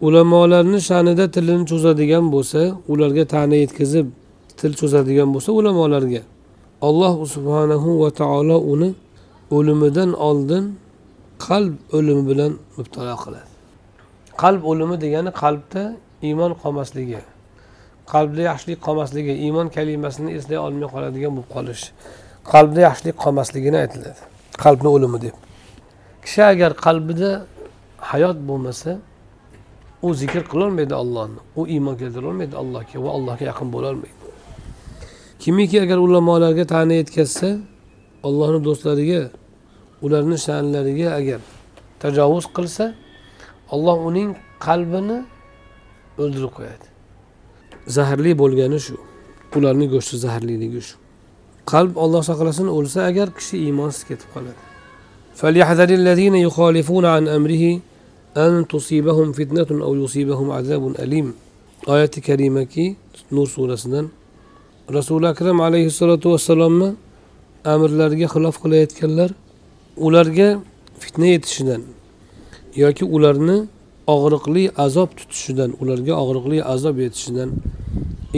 ulamolarni 0.00 0.80
sha'nida 0.88 1.30
tilini 1.34 1.64
cho'zadigan 1.70 2.24
bo'lsa 2.34 2.76
ularga 2.92 3.24
ta'na 3.32 3.56
yetkazib 3.64 4.06
til 4.59 4.71
cho'zadigan 4.79 5.29
bo'lsa 5.35 5.49
ulamolarga. 5.59 6.21
Alloh 6.87 7.15
subhanahu 7.35 7.89
va 8.01 8.09
taolo 8.21 8.57
uni 8.73 8.89
o'limidan 9.57 10.09
oldin 10.29 10.63
qalb 11.47 11.73
o'limi 11.97 12.23
bilan 12.29 12.51
mubtalo 12.77 13.15
qiladi. 13.23 13.49
Qalb 14.41 14.61
o'limi 14.71 14.95
degani 15.03 15.31
qalbda 15.43 15.83
iymon 16.27 16.51
qolmasligi 16.61 17.21
qalbda 18.13 18.41
yaxshilik 18.49 18.79
qolmasligi 18.87 19.33
iymon 19.45 19.67
kalimasini 19.75 20.29
eslay 20.37 20.57
olmay 20.67 20.87
qoladigan 20.95 21.31
bo'lib 21.35 21.49
qolish 21.55 21.83
qalbda 22.53 22.79
yaxshilik 22.87 23.15
qolmasligini 23.23 23.77
aytiladi. 23.83 24.21
Qalbni 24.63 24.89
o'limi 24.95 25.19
deb. 25.25 25.35
Kishi 26.23 26.41
agar 26.53 26.71
qalbida 26.85 27.31
hayot 28.11 28.37
bo'lmasa 28.49 28.91
u 30.05 30.09
zikr 30.21 30.43
qilolmaydi 30.51 30.95
ollohni 31.03 31.39
u 31.59 31.61
iymon 31.75 31.95
keltirolmaydi 32.01 32.55
allohga 32.61 32.97
va 33.05 33.09
allohga 33.17 33.43
yaqin 33.51 33.67
bo'lolmaydi. 33.75 34.16
kimiki 35.46 35.76
agar 35.84 35.98
ulamolarga 36.06 36.64
ta'na 36.72 36.94
yetkazsa 37.00 37.48
ollohni 38.28 38.60
do'stlariga 38.66 39.22
ularni 40.04 40.38
sha'nlariga 40.46 41.08
agar 41.20 41.40
tajovuz 42.02 42.46
qilsa 42.56 42.84
olloh 43.74 43.96
uning 44.08 44.30
qalbini 44.66 45.18
o'ldirib 46.22 46.52
qo'yadi 46.58 46.86
zaharli 47.96 48.32
bo'lgani 48.42 48.78
shu 48.86 48.94
ularni 49.56 49.86
go'shti 49.94 50.16
zaharliligi 50.24 50.80
shu 50.88 50.96
qalb 51.72 51.92
olloh 52.04 52.22
saqlasin 52.30 52.68
o'lsa 52.78 52.98
agar 53.10 53.28
kishi 53.38 53.56
iymonsiz 53.66 54.02
ketib 54.10 54.30
qoladi 54.36 54.62
فليحذر 55.40 55.90
الذين 56.00 56.34
يخالفون 56.34 57.04
عن 57.14 57.28
أمره 57.28 57.64
أن 58.36 58.68
تصيبهم 58.68 59.32
فتنة 59.32 59.70
أو 59.86 59.94
يصيبهم 59.94 60.50
عذاب 60.50 60.82
أليم 61.04 61.34
آية 61.88 62.06
كريمة 62.06 62.62
كي 62.62 62.96
نور 63.32 63.46
سورة 63.46 63.76
rasuli 64.93 65.27
akram 65.27 65.61
alayhissalotu 65.61 66.31
vassalomni 66.31 66.95
amrlariga 67.65 68.27
xilof 68.33 68.55
qilayotganlar 68.63 69.29
ularga 69.97 70.49
fitna 70.99 71.27
yetishidan 71.35 71.81
yoki 72.83 73.03
ularni 73.15 73.57
og'riqli 74.15 74.63
azob 74.85 75.09
tutishidan 75.19 75.71
ularga 75.81 76.13
og'riqli 76.23 76.57
azob 76.73 76.95
yetishidan 77.05 77.49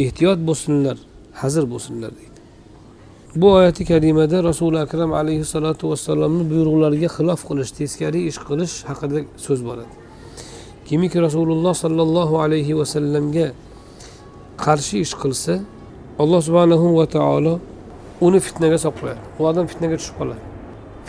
ehtiyot 0.04 0.40
bo'lsinlar 0.48 0.98
hazir 1.42 1.64
bo'lsinlar 1.74 2.12
deydi. 2.20 2.40
Bu 3.36 3.48
oyati 3.52 3.86
karimada 3.86 4.44
rasuli 4.50 4.80
akram 4.86 5.14
alayhissalotu 5.22 5.84
vassalomni 5.92 6.44
buyruqlariga 6.52 7.10
xilof 7.18 7.42
qilish 7.50 7.72
teskari 7.80 8.20
ish 8.30 8.40
qilish 8.48 8.76
haqida 8.90 9.20
so'z 9.46 9.60
boradi. 9.68 9.94
Kimiki 10.88 11.18
rasululloh 11.28 11.74
sollallohu 11.84 12.36
alayhi 12.46 12.74
vasallamga 12.82 13.48
qarshi 14.66 14.96
ish 15.06 15.16
qilsa 15.24 15.54
alloh 16.20 16.42
subhanahu 16.42 16.98
va 16.98 17.06
taolo 17.16 17.54
uni 18.26 18.40
fitnaga 18.48 18.78
solib 18.84 18.98
qo'yadi 19.02 19.22
u 19.40 19.42
odam 19.50 19.66
fitnaga 19.72 19.96
tushib 20.00 20.16
qoladi. 20.20 20.42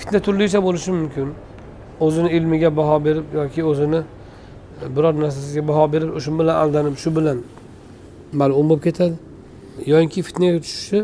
Fitna 0.01 0.19
turlicha 0.27 0.59
bo'lishi 0.67 0.91
mumkin. 1.01 1.29
O'zini 2.05 2.31
ilmiga 2.37 2.71
baho 2.79 2.97
berib 3.07 3.27
yoki 3.39 3.61
o'zini 3.71 4.01
e, 4.83 4.97
biror 4.97 5.15
narsasiga 5.25 5.63
baho 5.71 5.85
berib 5.95 6.09
shu 6.25 6.31
bilan 6.39 6.57
aldanib 6.63 6.97
shu 7.03 7.11
bilan 7.17 7.39
malum 8.41 8.67
bo'lib 8.71 8.83
ketadi. 8.87 9.17
Yoki 9.93 10.21
fitnaga 10.29 10.59
tushishi 10.65 11.01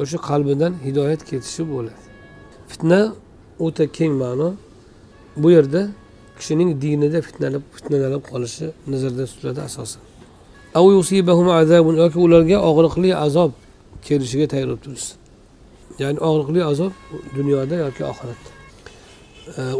o'sha 0.00 0.18
qalbidan 0.28 0.72
hidoyat 0.86 1.20
ketishi 1.30 1.62
bo'ladi. 1.72 2.02
Fitna 2.72 3.00
o'ta 3.66 3.84
keng 3.98 4.12
ma'no. 4.22 4.48
Bu 5.42 5.48
yerda 5.56 5.82
kishining 6.38 6.70
dinida 6.82 7.18
fitnalab 7.28 7.64
fitnalanib 7.76 8.22
qolishi 8.30 8.66
nazarda 8.92 9.22
tutiladi 9.30 9.60
asosan. 9.68 10.05
Yoki 12.02 12.18
ularga 12.26 12.56
og'riqli 12.68 13.10
azob 13.26 13.52
kelishiga 14.06 14.46
tayyorlab 14.52 14.80
turishsin 14.84 15.16
ya'ni 16.02 16.18
og'riqli 16.28 16.60
azob 16.70 16.92
dunyoda 17.36 17.74
yoki 17.84 18.02
oxiratda. 18.12 18.50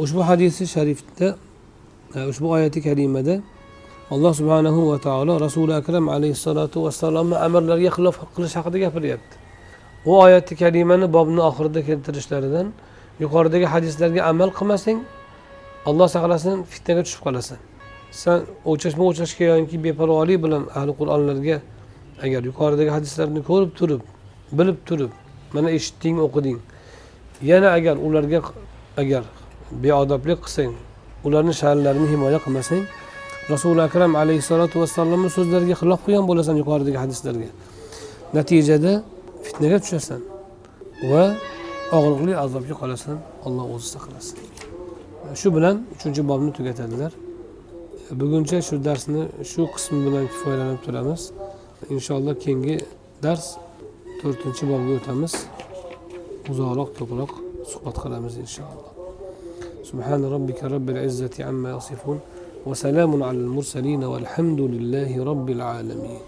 Ushbu 0.03 0.21
hadisi 0.29 0.67
sharifda 0.75 1.37
e, 2.17 2.19
ushbu 2.31 2.47
oyati 2.57 2.81
karimada 2.87 3.35
alloh 4.15 4.33
subhanahu 4.41 4.81
va 4.91 4.99
taolo 5.07 5.41
rasuli 5.47 5.75
akram 5.81 6.09
alayhissalotu 6.09 6.85
vassalomni 6.87 7.37
amrlariga 7.47 7.91
xilof 7.97 8.17
qilish 8.35 8.55
haqida 8.59 8.79
gapiryapti. 8.85 9.35
U 10.09 10.11
oyati 10.25 10.53
karimani 10.63 11.07
bobni 11.17 11.41
oxirida 11.51 11.81
keltirishlaridan 11.89 12.67
yuqoridagi 13.23 13.67
hadislarga 13.75 14.21
amal 14.31 14.51
qilmasang 14.59 14.99
olloh 15.89 16.09
saqlasin 16.15 16.57
fitnaga 16.73 17.03
tushib 17.07 17.21
qolasan. 17.27 17.59
San 18.23 18.39
o'chashma 18.71 19.03
o'chashga 19.11 19.45
yoki 19.53 19.77
beparvolik 19.87 20.39
bilan 20.45 20.63
ahli 20.79 20.93
qur'onlarga 21.01 21.57
agar 22.25 22.43
yuqoridagi 22.51 22.91
hadislarni 22.97 23.41
ko'rib 23.51 23.71
turib 23.79 24.03
bilib 24.59 24.79
turib 24.89 25.11
mana 25.55 25.69
eshitding 25.77 26.17
o'qiding. 26.27 26.59
Yana 27.51 27.69
agar 27.79 27.97
ularga 28.07 28.41
agar 29.03 29.23
beodoblik 29.85 30.39
qilsang 30.45 30.73
ularni 31.27 31.55
sha'nlarini 31.61 32.09
himoya 32.13 32.39
qilmasang 32.45 32.83
rasuli 33.53 33.81
akram 33.89 34.13
alayhissalotu 34.23 34.77
vassalomni 34.83 35.31
so'zlariga 35.37 35.77
xilof 35.81 36.01
qilgan 36.07 36.25
bo'lasan 36.31 36.57
yuqoridagi 36.63 36.99
hadislarga. 37.05 37.51
Natijada 38.37 38.93
fitnaga 39.47 39.79
tushasan 39.83 40.21
va 41.11 41.25
og'riqli 41.97 42.33
azobga 42.45 42.75
qolasan. 42.83 43.17
Alloh 43.47 43.67
o'zi 43.75 43.89
saqlasin. 43.95 44.37
Shu 45.41 45.49
bilan 45.57 45.75
uchinchi 45.95 46.23
bobni 46.31 46.51
tugatadilar. 46.59 47.13
Buguncha 48.15 48.63
shu 48.63 48.77
darsni 48.85 49.23
shu 49.51 49.63
qismi 49.75 49.99
bilan 50.07 50.25
kifoyalanib 50.33 50.81
turamiz 50.87 51.23
inshaalloh 51.95 52.35
keyingi 52.43 52.77
dars 53.25 53.45
to'rtinchi 54.21 54.65
bobga 54.71 54.93
o'tamiz 54.99 55.33
uzoqroq 56.51 56.91
ko'proq 56.99 57.33
suhbat 57.73 57.97
qilamiz 58.03 58.35
inshaalloh 58.47 58.91
سبحان 59.93 60.23
ربك 60.37 60.61
رب 60.75 60.87
العزة 60.95 61.37
عما 61.49 61.69
يصفون 61.79 62.19
وسلام 62.69 63.13
على 63.29 63.39
المرسلين 63.47 64.03
والحمد 64.13 64.61
لله 64.75 65.11
رب 65.31 65.49
العالمين 65.57 66.21